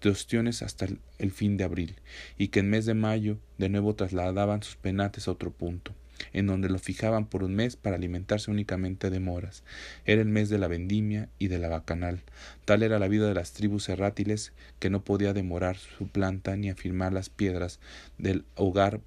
[0.00, 0.86] de ostiones hasta
[1.18, 1.96] el fin de abril,
[2.38, 5.94] y que en mes de mayo de nuevo trasladaban sus penates a otro punto
[6.32, 9.62] en donde lo fijaban por un mes para alimentarse únicamente de moras.
[10.04, 12.20] Era el mes de la vendimia y de la bacanal.
[12.64, 16.70] Tal era la vida de las tribus errátiles que no podía demorar su planta ni
[16.70, 17.80] afirmar las piedras
[18.18, 19.00] del hogar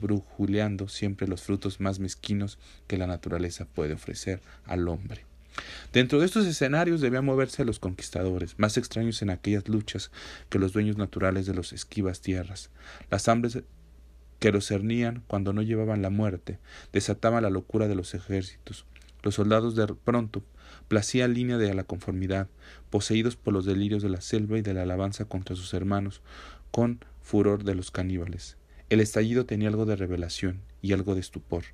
[0.00, 5.28] brujuleando siempre los frutos más mezquinos que la naturaleza puede ofrecer al hombre.
[5.92, 10.10] Dentro de estos escenarios debían moverse los conquistadores, más extraños en aquellas luchas
[10.48, 12.70] que los dueños naturales de los esquivas tierras.
[13.10, 13.58] Las hambres
[14.38, 16.58] que los cernían cuando no llevaban la muerte,
[16.92, 18.86] desataban la locura de los ejércitos.
[19.22, 20.42] Los soldados de pronto
[20.86, 22.48] placían línea de la conformidad,
[22.90, 26.22] poseídos por los delirios de la selva y de la alabanza contra sus hermanos,
[26.70, 28.56] con furor de los caníbales.
[28.90, 31.64] El estallido tenía algo de revelación y algo de estupor.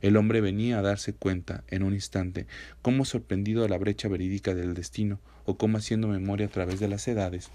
[0.00, 2.46] El hombre venía a darse cuenta, en un instante,
[2.82, 6.88] cómo sorprendido a la brecha verídica del destino, o cómo haciendo memoria a través de
[6.88, 7.50] las edades,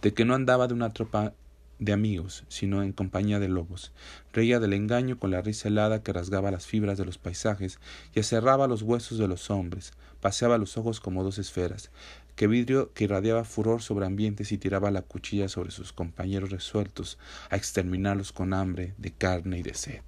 [0.00, 1.34] de que no andaba de una tropa
[1.78, 3.92] de amigos, sino en compañía de lobos.
[4.32, 7.78] Reía del engaño con la risa helada que rasgaba las fibras de los paisajes
[8.14, 11.90] y aserraba los huesos de los hombres, paseaba los ojos como dos esferas,
[12.34, 17.18] que vidrio que irradiaba furor sobre ambientes y tiraba la cuchilla sobre sus compañeros resueltos
[17.50, 20.00] a exterminarlos con hambre de carne y de sed.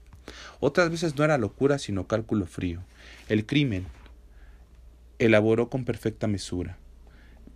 [0.61, 2.83] Otras veces no era locura sino cálculo frío.
[3.29, 3.87] El crimen
[5.19, 6.79] elaboró con perfecta mesura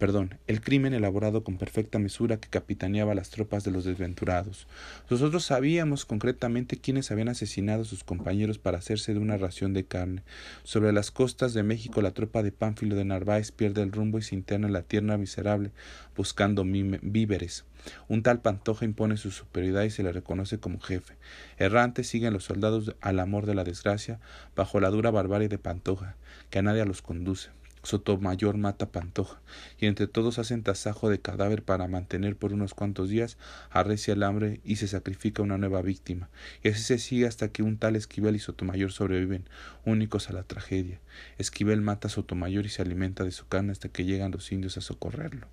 [0.05, 4.67] perdón, el crimen elaborado con perfecta mesura que capitaneaba las tropas de los desventurados.
[5.09, 9.87] Nosotros sabíamos concretamente quiénes habían asesinado a sus compañeros para hacerse de una ración de
[9.87, 10.23] carne.
[10.63, 14.23] Sobre las costas de México la tropa de Pánfilo de Narváez pierde el rumbo y
[14.23, 15.71] se interna en la tierra miserable
[16.15, 17.65] buscando víveres.
[18.07, 21.15] Un tal Pantoja impone su superioridad y se le reconoce como jefe.
[21.57, 24.21] Errantes siguen los soldados al amor de la desgracia
[24.55, 26.17] bajo la dura barbarie de Pantoja,
[26.51, 27.49] que a nadie los conduce.
[27.85, 29.41] Sotomayor mata Pantoja,
[29.79, 33.37] y entre todos hacen tasajo de cadáver para mantener por unos cuantos días
[33.71, 36.31] arrecia el hambre y se sacrifica una nueva víctima,
[36.63, 39.49] y así se sigue hasta que un tal Esquivel y Sotomayor sobreviven,
[39.85, 40.99] únicos a la tragedia.
[41.37, 44.79] Esquivel mata a Sotomayor y se alimenta de su carne hasta que llegan los indios
[44.79, 45.47] a socorrerlo.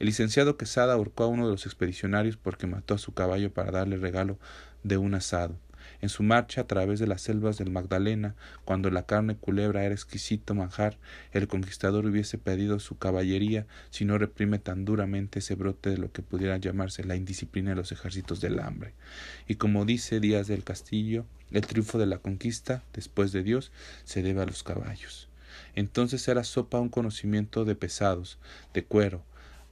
[0.00, 3.70] El licenciado Quesada ahorcó a uno de los expedicionarios porque mató a su caballo para
[3.70, 4.38] darle regalo
[4.82, 5.56] de un asado
[6.00, 8.34] en su marcha a través de las selvas del Magdalena,
[8.64, 10.98] cuando la carne culebra era exquisito manjar,
[11.32, 16.12] el conquistador hubiese pedido su caballería si no reprime tan duramente ese brote de lo
[16.12, 18.94] que pudiera llamarse la indisciplina de los ejércitos del hambre.
[19.46, 23.72] Y como dice Díaz del Castillo, el triunfo de la conquista, después de Dios,
[24.04, 25.28] se debe a los caballos.
[25.74, 28.38] Entonces era sopa un conocimiento de pesados,
[28.74, 29.24] de cuero,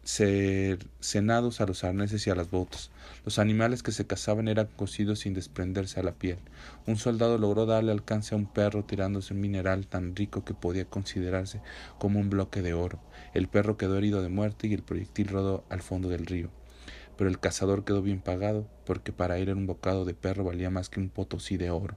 [0.07, 2.93] ser cenados a los arneses y a las botas.
[3.25, 6.39] Los animales que se cazaban eran cocidos sin desprenderse a la piel.
[6.87, 10.85] Un soldado logró darle alcance a un perro tirándose un mineral tan rico que podía
[10.85, 11.61] considerarse
[11.99, 13.01] como un bloque de oro.
[13.35, 16.51] El perro quedó herido de muerte y el proyectil rodó al fondo del río.
[17.19, 20.89] Pero el cazador quedó bien pagado, porque para él un bocado de perro valía más
[20.89, 21.97] que un potosí de oro.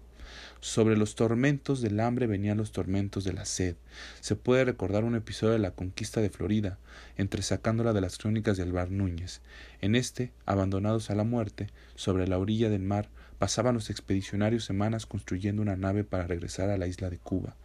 [0.61, 3.75] Sobre los tormentos del hambre venían los tormentos de la sed.
[4.19, 6.77] Se puede recordar un episodio de la conquista de Florida,
[7.17, 9.41] entresacándola de las crónicas del Bar Núñez.
[9.81, 13.09] En este, abandonados a la muerte, sobre la orilla del mar,
[13.39, 17.55] pasaban los expedicionarios semanas construyendo una nave para regresar a la isla de Cuba,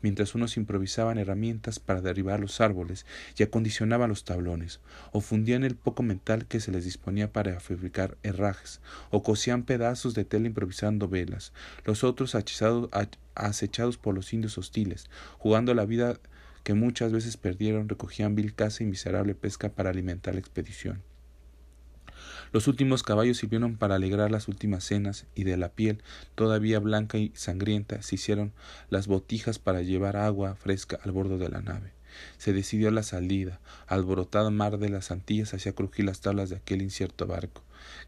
[0.00, 3.04] mientras unos improvisaban herramientas para derribar los árboles
[3.36, 4.80] y acondicionaban los tablones,
[5.12, 8.80] o fundían el poco mental que se les disponía para fabricar herrajes,
[9.10, 11.52] o cosían pedazos de tela improvisando velas,
[11.84, 16.18] los otros acechados por los indios hostiles, jugando la vida
[16.62, 21.02] que muchas veces perdieron, recogían vil caza y miserable pesca para alimentar la expedición.
[22.54, 26.04] Los últimos caballos sirvieron para alegrar las últimas cenas, y de la piel,
[26.36, 28.52] todavía blanca y sangrienta, se hicieron
[28.90, 31.90] las botijas para llevar agua fresca al bordo de la nave.
[32.38, 33.58] Se decidió la salida.
[33.88, 37.64] Alborotado mar de las Antillas hacía crujir las tablas de aquel incierto barco,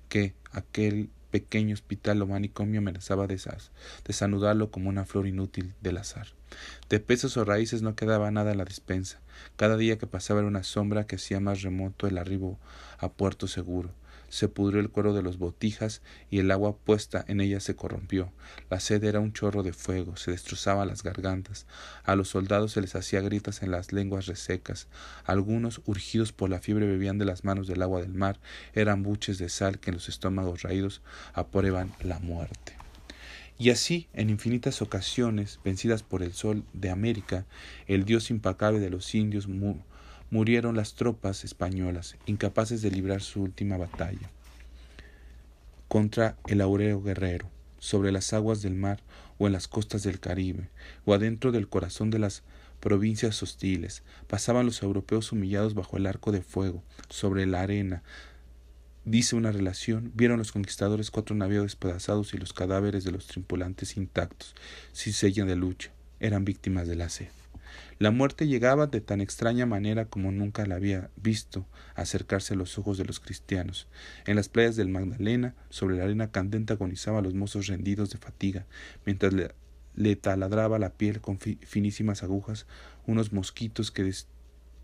[0.09, 3.40] que aquel pequeño hospital o manicomio amenazaba de
[4.05, 6.28] desanudarlo como una flor inútil del azar.
[6.88, 9.18] De pesos o raíces no quedaba nada en la despensa.
[9.57, 12.61] Cada día que pasaba era una sombra que hacía más remoto el arribo
[13.01, 13.90] a puerto seguro
[14.29, 18.33] se pudrió el cuero de los botijas y el agua puesta en ellas se corrompió.
[18.70, 21.66] La sed era un chorro de fuego, se destrozaba las gargantas.
[22.05, 24.89] A los soldados se les hacía gritas en las lenguas resecas.
[25.24, 28.41] Algunos, urgidos por la fiebre, bebían de las manos del agua del mar.
[28.74, 31.03] Eran buches de sal que en los estómagos raídos
[31.35, 32.77] aprueban la muerte.
[33.59, 37.47] Y así, en infinitas ocasiones, vencidas por el sol de América,
[37.87, 39.49] el dios impacable de los indios
[40.31, 44.31] murieron las tropas españolas, incapaces de librar su última batalla
[45.89, 47.49] contra el aureo guerrero,
[47.79, 49.03] sobre las aguas del mar
[49.39, 50.68] o en las costas del Caribe,
[51.05, 52.43] o adentro del corazón de las
[52.81, 58.03] provincias hostiles, pasaban los europeos humillados bajo el arco de fuego, sobre la arena.
[59.05, 63.97] Dice una relación, vieron los conquistadores cuatro navíos despedazados y los cadáveres de los tripulantes
[63.97, 64.55] intactos,
[64.93, 67.29] sin sella de lucha, eran víctimas de la sed.
[67.99, 72.78] La muerte llegaba de tan extraña manera como nunca la había visto acercarse a los
[72.78, 73.88] ojos de los cristianos.
[74.26, 78.66] En las playas del Magdalena, sobre la arena candente agonizaban los mozos rendidos de fatiga,
[79.07, 82.66] mientras le, taladraba la piel con finísimas agujas
[83.07, 84.12] unos mosquitos que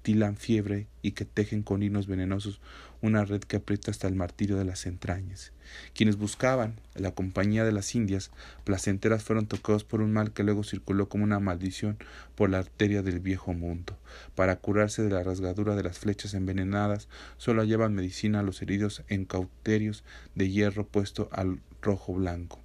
[0.00, 2.62] tilan fiebre y que tejen con hinos venenosos
[3.02, 5.52] una red que aprieta hasta el martirio de las entrañas.
[5.94, 8.30] Quienes buscaban la compañía de las indias
[8.64, 11.98] placenteras fueron tocados por un mal que luego circuló como una maldición
[12.34, 13.98] por la arteria del viejo mundo.
[14.34, 19.02] Para curarse de la rasgadura de las flechas envenenadas, solo hallaban medicina a los heridos
[19.08, 22.60] en cauterios de hierro puesto al rojo blanco.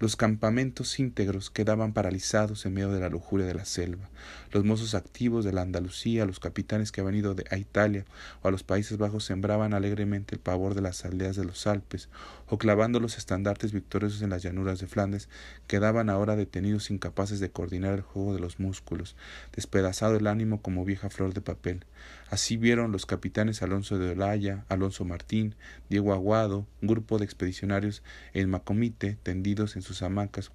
[0.00, 4.08] Los campamentos íntegros quedaban paralizados en medio de la lujuria de la selva.
[4.50, 8.06] Los mozos activos de la Andalucía, los capitanes que habían ido a Italia
[8.40, 12.08] o a los Países Bajos sembraban alegremente el pavor de las aldeas de los Alpes,
[12.48, 15.28] o clavando los estandartes victoriosos en las llanuras de Flandes,
[15.66, 19.16] quedaban ahora detenidos incapaces de coordinar el juego de los músculos,
[19.54, 21.84] despedazado el ánimo como vieja flor de papel.
[22.30, 25.56] Así vieron los capitanes Alonso de Olaya, Alonso Martín,
[25.88, 28.02] Diego Aguado, un grupo de expedicionarios
[28.32, 30.52] en Macomite, tendidos en sus hamacas,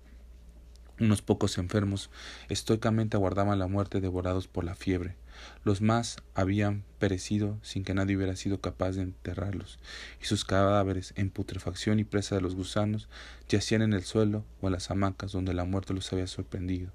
[0.97, 2.09] unos pocos enfermos
[2.47, 5.17] estoicamente aguardaban la muerte devorados por la fiebre.
[5.65, 9.77] Los más habían perecido sin que nadie hubiera sido capaz de enterrarlos,
[10.21, 13.09] y sus cadáveres, en putrefacción y presa de los gusanos,
[13.49, 16.93] yacían en el suelo o en las hamacas donde la muerte los había sorprendido.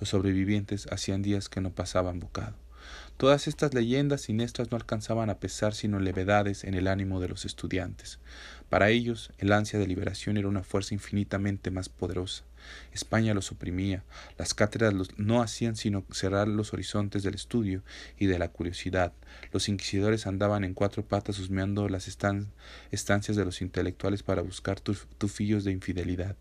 [0.00, 2.61] Los sobrevivientes hacían días que no pasaban bocado.
[3.16, 7.44] Todas estas leyendas siniestras no alcanzaban a pesar sino levedades en el ánimo de los
[7.44, 8.18] estudiantes.
[8.68, 12.44] Para ellos, el ansia de liberación era una fuerza infinitamente más poderosa.
[12.92, 14.02] España los oprimía,
[14.38, 17.82] las cátedras no hacían sino cerrar los horizontes del estudio
[18.18, 19.12] y de la curiosidad.
[19.52, 25.64] Los inquisidores andaban en cuatro patas husmeando las estancias de los intelectuales para buscar tufillos
[25.64, 26.36] de infidelidad.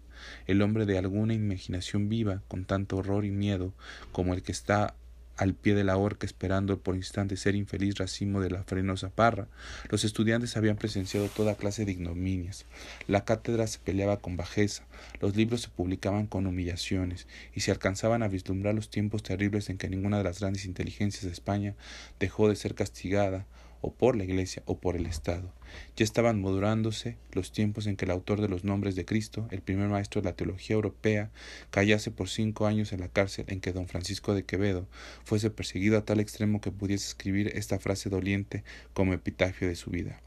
[0.45, 3.73] El hombre de alguna imaginación viva, con tanto horror y miedo
[4.11, 4.95] como el que está
[5.37, 9.47] al pie de la horca esperando por instante ser infeliz racimo de la frenosa parra,
[9.89, 12.65] los estudiantes habían presenciado toda clase de ignominias.
[13.07, 14.83] La cátedra se peleaba con bajeza,
[15.19, 19.77] los libros se publicaban con humillaciones, y se alcanzaban a vislumbrar los tiempos terribles en
[19.77, 21.75] que ninguna de las grandes inteligencias de España
[22.19, 23.45] dejó de ser castigada
[23.81, 25.53] o por la Iglesia o por el Estado.
[25.95, 29.61] Ya estaban madurándose los tiempos en que el autor de los nombres de Cristo, el
[29.61, 31.31] primer maestro de la teología europea,
[31.69, 34.87] callase por cinco años en la cárcel en que don Francisco de Quevedo
[35.23, 38.63] fuese perseguido a tal extremo que pudiese escribir esta frase doliente
[38.93, 40.21] como epitafio de su vida.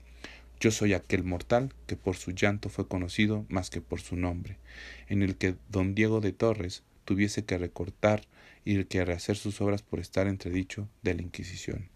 [0.60, 4.58] Yo soy aquel mortal que por su llanto fue conocido más que por su nombre,
[5.08, 8.22] en el que don Diego de Torres tuviese que recortar
[8.64, 11.93] y que rehacer sus obras por estar entredicho de la Inquisición.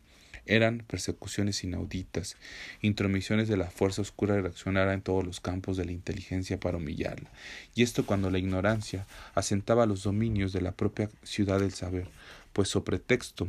[0.49, 2.37] Eran persecuciones inauditas,
[2.83, 7.31] intromisiones de la fuerza oscura reaccionara en todos los campos de la inteligencia para humillarla,
[7.75, 12.09] y esto cuando la ignorancia asentaba los dominios de la propia ciudad del saber,
[12.53, 13.49] pues so pretexto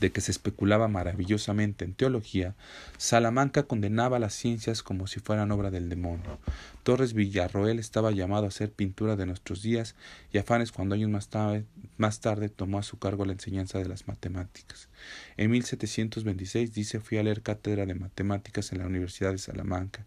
[0.00, 2.54] de que se especulaba maravillosamente en teología,
[2.96, 6.38] Salamanca condenaba las ciencias como si fueran obra del demonio.
[6.84, 9.96] Torres Villarroel estaba llamado a hacer pintura de nuestros días
[10.30, 11.64] y Afanes cuando años más tarde,
[11.96, 14.90] más tarde tomó a su cargo la enseñanza de las matemáticas.
[15.38, 20.04] En 1726 dice fui a leer cátedra de matemáticas en la Universidad de Salamanca,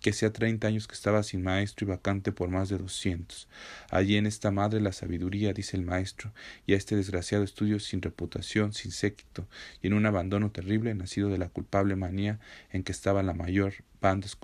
[0.00, 3.48] que hacía treinta años que estaba sin maestro y vacante por más de doscientos.
[3.90, 6.32] Allí en esta madre la sabiduría, dice el maestro,
[6.64, 9.48] y a este desgraciado estudio sin reputación, sin séquito,
[9.82, 12.38] y en un abandono terrible nacido de la culpable manía
[12.70, 13.74] en que estaba la mayor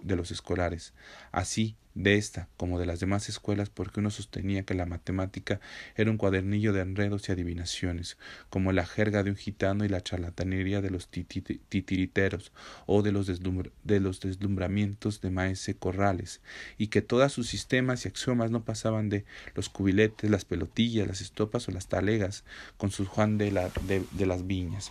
[0.03, 0.93] de los escolares.
[1.33, 5.61] Así, de esta como de las demás escuelas porque uno sostenía que la matemática
[5.97, 8.19] era un cuadernillo de enredos y adivinaciones,
[8.51, 12.53] como la jerga de un gitano y la charlatanería de los titiriteros
[12.85, 16.43] o de los, de los deslumbramientos de maese Corrales,
[16.77, 21.23] y que todos sus sistemas y axiomas no pasaban de los cubiletes, las pelotillas, las
[21.23, 22.45] estopas o las talegas,
[22.77, 24.91] con su Juan de, la, de las viñas.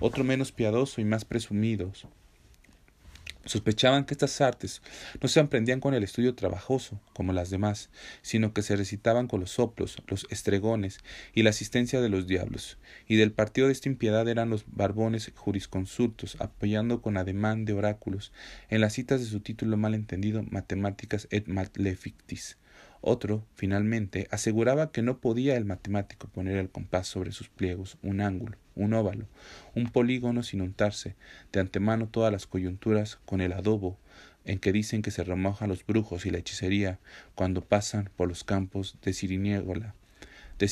[0.00, 2.06] Otro menos piadoso y más presumidos
[3.46, 4.82] Sospechaban que estas artes
[5.22, 7.90] no se aprendían con el estudio trabajoso, como las demás,
[8.20, 10.98] sino que se recitaban con los soplos, los estregones
[11.32, 12.76] y la asistencia de los diablos,
[13.06, 18.32] y del partido de esta impiedad eran los barbones jurisconsultos, apoyando con ademán de oráculos
[18.68, 22.58] en las citas de su título mal entendido Matemáticas et Malefictis,
[23.06, 28.20] otro, finalmente, aseguraba que no podía el matemático poner el compás sobre sus pliegos un
[28.20, 29.26] ángulo, un óvalo,
[29.76, 31.14] un polígono sin untarse
[31.52, 33.96] de antemano todas las coyunturas con el adobo
[34.44, 36.98] en que dicen que se remojan los brujos y la hechicería
[37.36, 39.94] cuando pasan por los campos de Siriniegola,
[40.58, 40.68] de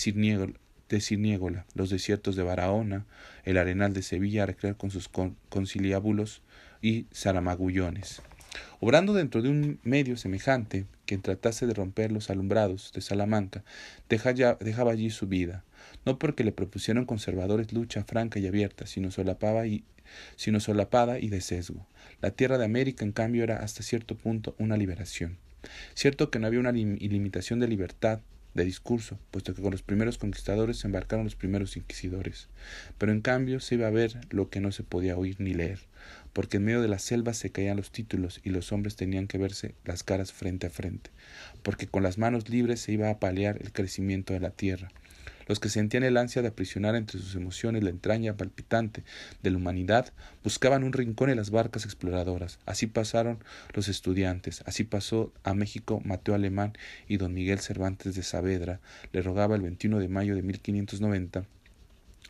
[0.89, 3.07] de los desiertos de Barahona,
[3.45, 5.09] el arenal de Sevilla a recrear con sus
[5.49, 6.43] conciliábulos
[6.82, 8.22] y zaramagullones.
[8.81, 13.65] Obrando dentro de un medio semejante, quien tratase de romper los alumbrados de Salamanca,
[14.09, 15.65] dejaba allí su vida,
[16.05, 19.09] no porque le propusieron conservadores lucha franca y abierta, sino
[19.67, 19.85] y,
[20.37, 21.87] sino solapada y de sesgo.
[22.21, 25.39] La tierra de América, en cambio, era hasta cierto punto una liberación.
[25.95, 28.21] Cierto que no había una ilimitación de libertad
[28.55, 32.49] de discurso, puesto que con los primeros conquistadores se embarcaron los primeros inquisidores.
[32.99, 35.81] Pero en cambio se iba a ver lo que no se podía oír ni leer,
[36.35, 39.39] porque en medio de las selvas se caían los títulos y los hombres tenían que
[39.39, 41.11] verse las caras frente a frente,
[41.62, 44.91] porque con las manos libres se iba a paliar el crecimiento de la tierra.
[45.47, 49.05] Los que sentían el ansia de aprisionar entre sus emociones la entraña palpitante
[49.43, 50.12] de la humanidad
[50.43, 52.59] buscaban un rincón en las barcas exploradoras.
[52.66, 53.39] Así pasaron
[53.74, 56.72] los estudiantes, así pasó a México Mateo Alemán
[57.09, 58.80] y don Miguel Cervantes de Saavedra
[59.12, 61.45] le rogaba el 21 de mayo de 1590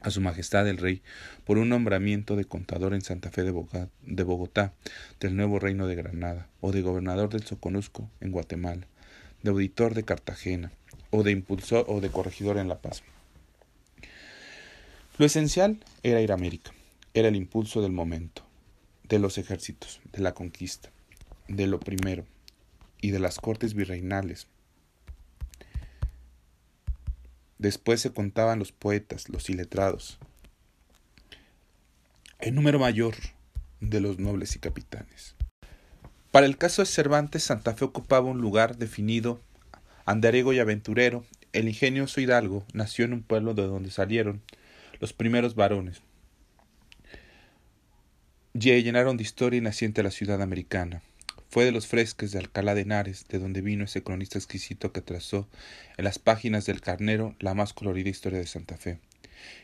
[0.04, 1.02] a Su Majestad el Rey
[1.44, 4.74] por un nombramiento de contador en Santa Fe de Bogotá,
[5.18, 8.86] del nuevo reino de Granada, o de gobernador del Soconusco en Guatemala,
[9.42, 10.72] de auditor de Cartagena,
[11.10, 13.02] o de impulsor o de corregidor en La Paz.
[15.16, 16.72] Lo esencial era ir a América,
[17.14, 18.42] era el impulso del momento,
[19.08, 20.90] de los ejércitos, de la conquista,
[21.48, 22.26] de lo primero,
[23.00, 24.48] y de las cortes virreinales,
[27.64, 30.18] Después se contaban los poetas, los iletrados,
[32.38, 33.14] el número mayor
[33.80, 35.34] de los nobles y capitanes.
[36.30, 39.40] Para el caso de Cervantes, Santa Fe ocupaba un lugar definido,
[40.04, 41.24] andariego y aventurero.
[41.54, 44.42] El ingenioso hidalgo nació en un pueblo de donde salieron
[45.00, 46.02] los primeros varones.
[48.52, 51.00] Y llenaron de historia y naciente la ciudad americana.
[51.54, 55.02] Fue de los fresques de Alcalá de Henares, de donde vino ese cronista exquisito que
[55.02, 55.46] trazó
[55.96, 58.98] en las páginas del Carnero la más colorida historia de Santa Fe.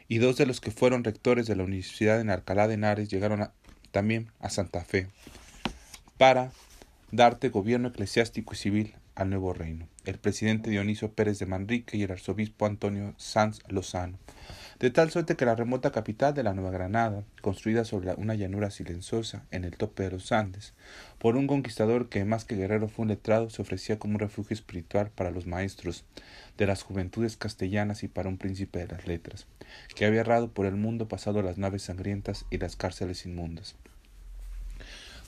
[0.07, 3.51] Y dos de los que fueron rectores de la Universidad en Alcalá de Henares llegaron
[3.91, 5.09] también a Santa Fe
[6.17, 6.53] para
[7.11, 9.89] darte gobierno eclesiástico y civil al nuevo reino.
[10.05, 14.17] El presidente Dionisio Pérez de Manrique y el arzobispo Antonio Sanz Lozano
[14.81, 18.71] de tal suerte que la remota capital de la Nueva Granada, construida sobre una llanura
[18.71, 20.73] silenciosa en el tope de los Andes,
[21.19, 24.55] por un conquistador que más que guerrero fue un letrado, se ofrecía como un refugio
[24.55, 26.05] espiritual para los maestros
[26.57, 29.47] de las juventudes castellanas y para un príncipe de las letras,
[29.95, 33.77] que había errado por el mundo pasado las naves sangrientas y las cárceles inmundas.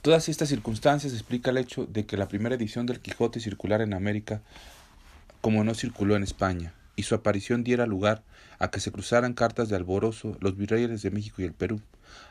[0.01, 3.93] Todas estas circunstancias explica el hecho de que la primera edición del Quijote circular en
[3.93, 4.41] América
[5.43, 8.23] como no circuló en España, y su aparición diera lugar
[8.63, 11.81] a que se cruzaran cartas de alborozo los virreyes de México y el Perú.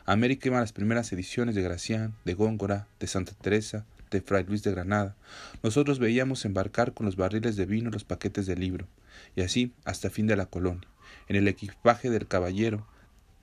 [0.06, 4.62] América iban las primeras ediciones de Gracián, de Góngora, de Santa Teresa, de Fray Luis
[4.62, 5.14] de Granada.
[5.62, 8.88] Nosotros veíamos embarcar con los barriles de vino los paquetes de libro,
[9.36, 10.88] y así hasta fin de la colonia.
[11.28, 12.86] En el equipaje del caballero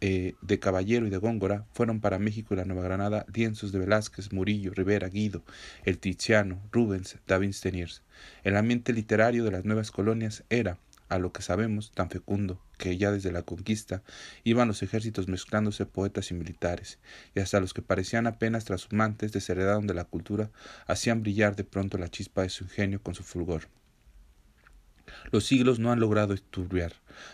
[0.02, 3.80] eh, de Caballero y de Góngora fueron para México y la Nueva Granada lienzos de
[3.80, 5.44] Velázquez, Murillo, Rivera, Guido,
[5.84, 8.02] el Tiziano, Rubens, David Steniers.
[8.46, 10.78] El ambiente literario de las nuevas colonias era,
[11.10, 14.04] a lo que sabemos, tan fecundo, que ya desde la conquista
[14.44, 17.00] iban los ejércitos mezclándose poetas y militares,
[17.36, 20.52] y hasta los que parecían apenas trashumantes desheredaron de la cultura,
[20.88, 23.64] hacían brillar de pronto la chispa de su ingenio con su fulgor.
[25.32, 26.94] Los siglos no han logrado esturbiar.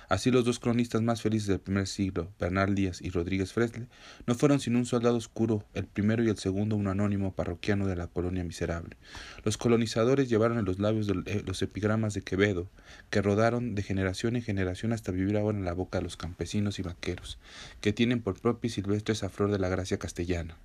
[0.09, 3.87] Así los dos cronistas más felices del primer siglo, Bernal Díaz y Rodríguez Fresle,
[4.27, 7.95] no fueron sin un soldado oscuro, el primero y el segundo un anónimo parroquiano de
[7.95, 8.97] la colonia miserable.
[9.43, 12.67] Los colonizadores llevaron en los labios eh, los epigramas de Quevedo,
[13.09, 16.79] que rodaron de generación en generación hasta vivir ahora en la boca de los campesinos
[16.79, 17.37] y vaqueros,
[17.81, 20.57] que tienen por propia y silvestre esa flor de la gracia castellana.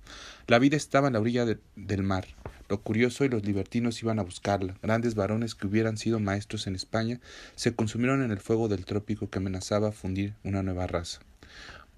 [0.47, 2.25] La vida estaba en la orilla del mar,
[2.71, 4.77] lo curioso y los libertinos iban a buscarla.
[4.81, 7.19] Grandes varones que hubieran sido maestros en España
[7.55, 11.19] se consumieron en el fuego del trópico que amenazaba fundir una nueva raza.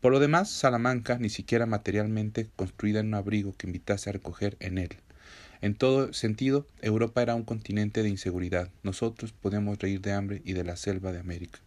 [0.01, 4.57] Por lo demás, Salamanca, ni siquiera materialmente construida en un abrigo que invitase a recoger
[4.59, 4.89] en él.
[5.61, 8.70] En todo sentido, Europa era un continente de inseguridad.
[8.84, 11.59] Nosotros podíamos reír de hambre y de la selva de América.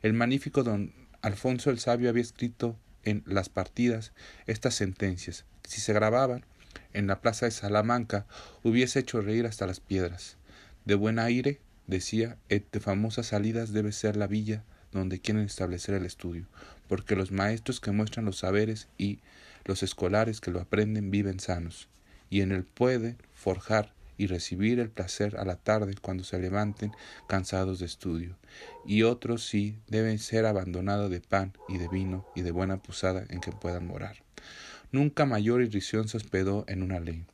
[0.00, 4.12] El magnífico don Alfonso el Sabio había escrito en las partidas
[4.46, 5.44] estas sentencias.
[5.64, 6.46] Si se grababan,
[6.94, 8.26] en la plaza de Salamanca
[8.62, 10.38] hubiese hecho reír hasta las piedras.
[10.86, 15.94] De buen aire, decía, et de famosas salidas debe ser la villa donde quieren establecer
[15.94, 16.46] el estudio,
[16.88, 19.20] porque los maestros que muestran los saberes y
[19.64, 21.88] los escolares que lo aprenden viven sanos,
[22.30, 26.92] y en él pueden forjar y recibir el placer a la tarde cuando se levanten
[27.26, 28.36] cansados de estudio,
[28.86, 33.24] y otros sí deben ser abandonados de pan y de vino y de buena posada
[33.28, 34.22] en que puedan morar.
[34.92, 37.24] Nunca mayor irrisión se hospedó en una ley.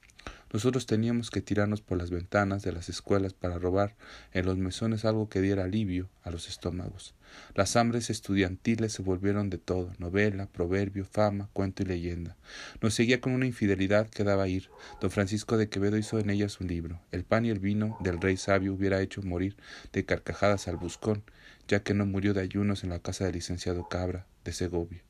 [0.53, 3.97] Nosotros teníamos que tirarnos por las ventanas de las escuelas para robar
[4.33, 7.15] en los mesones algo que diera alivio a los estómagos.
[7.55, 12.37] Las hambres estudiantiles se volvieron de todo, novela, proverbio, fama, cuento y leyenda.
[12.81, 14.71] Nos seguía con una infidelidad que daba ir.
[15.01, 17.01] Don Francisco de Quevedo hizo en ellas un libro.
[17.13, 19.57] El pan y el vino del rey sabio hubiera hecho morir
[19.93, 21.23] de carcajadas al buscón,
[21.69, 25.03] ya que no murió de ayunos en la casa del licenciado Cabra de Segovia.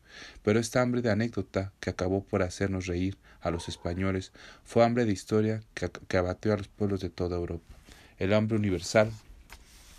[0.42, 4.32] Pero esta hambre de anécdota que acabó por hacernos reír a los españoles
[4.64, 7.76] fue hambre de historia que, que abatió a los pueblos de toda Europa.
[8.18, 9.12] El hambre universal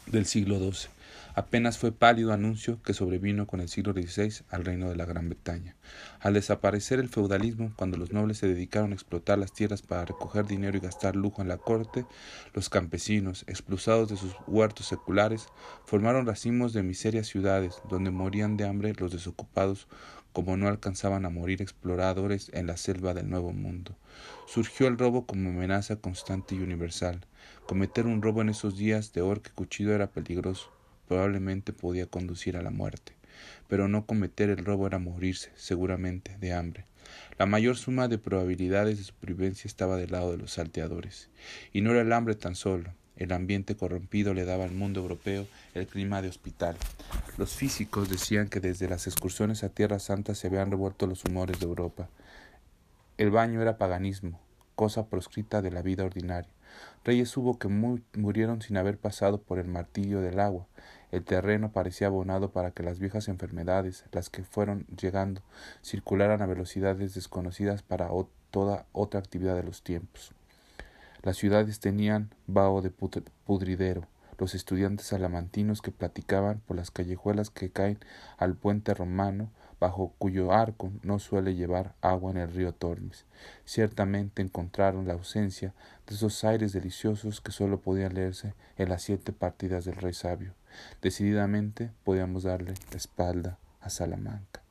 [0.07, 0.89] del siglo XII
[1.35, 5.29] apenas fue pálido anuncio que sobrevino con el siglo XVI al reino de la Gran
[5.29, 5.75] Bretaña.
[6.19, 10.45] Al desaparecer el feudalismo, cuando los nobles se dedicaron a explotar las tierras para recoger
[10.45, 12.05] dinero y gastar lujo en la corte,
[12.53, 15.47] los campesinos, expulsados de sus huertos seculares,
[15.85, 19.87] formaron racimos de miserias ciudades, donde morían de hambre los desocupados
[20.33, 23.95] como no alcanzaban a morir exploradores en la selva del Nuevo Mundo.
[24.47, 27.25] Surgió el robo como amenaza constante y universal.
[27.65, 30.71] Cometer un robo en esos días de horca y cuchillo era peligroso
[31.09, 33.13] probablemente podía conducir a la muerte,
[33.67, 36.85] pero no cometer el robo era morirse, seguramente, de hambre.
[37.39, 41.29] La mayor suma de probabilidades de supervivencia estaba del lado de los salteadores.
[41.73, 42.93] Y no era el hambre tan solo.
[43.15, 46.77] El ambiente corrompido le daba al mundo europeo el clima de hospital.
[47.37, 51.59] Los físicos decían que desde las excursiones a Tierra Santa se habían revuelto los humores
[51.59, 52.07] de Europa.
[53.17, 54.39] El baño era paganismo,
[54.75, 56.51] cosa proscrita de la vida ordinaria.
[57.03, 60.67] Reyes hubo que murieron sin haber pasado por el martillo del agua,
[61.11, 65.41] el terreno parecía abonado para que las viejas enfermedades, las que fueron llegando,
[65.83, 68.09] circularan a velocidades desconocidas para
[68.51, 70.33] toda otra actividad de los tiempos.
[71.21, 74.07] Las ciudades tenían vaho de pudridero,
[74.37, 77.99] los estudiantes salamantinos que platicaban por las callejuelas que caen
[78.37, 83.25] al puente romano, bajo cuyo arco no suele llevar agua en el río Tormes.
[83.65, 85.73] Ciertamente encontraron la ausencia
[86.07, 90.53] de esos aires deliciosos que sólo podían leerse en las siete partidas del rey sabio.
[91.01, 94.61] Decididamente podíamos darle la espalda a Salamanca.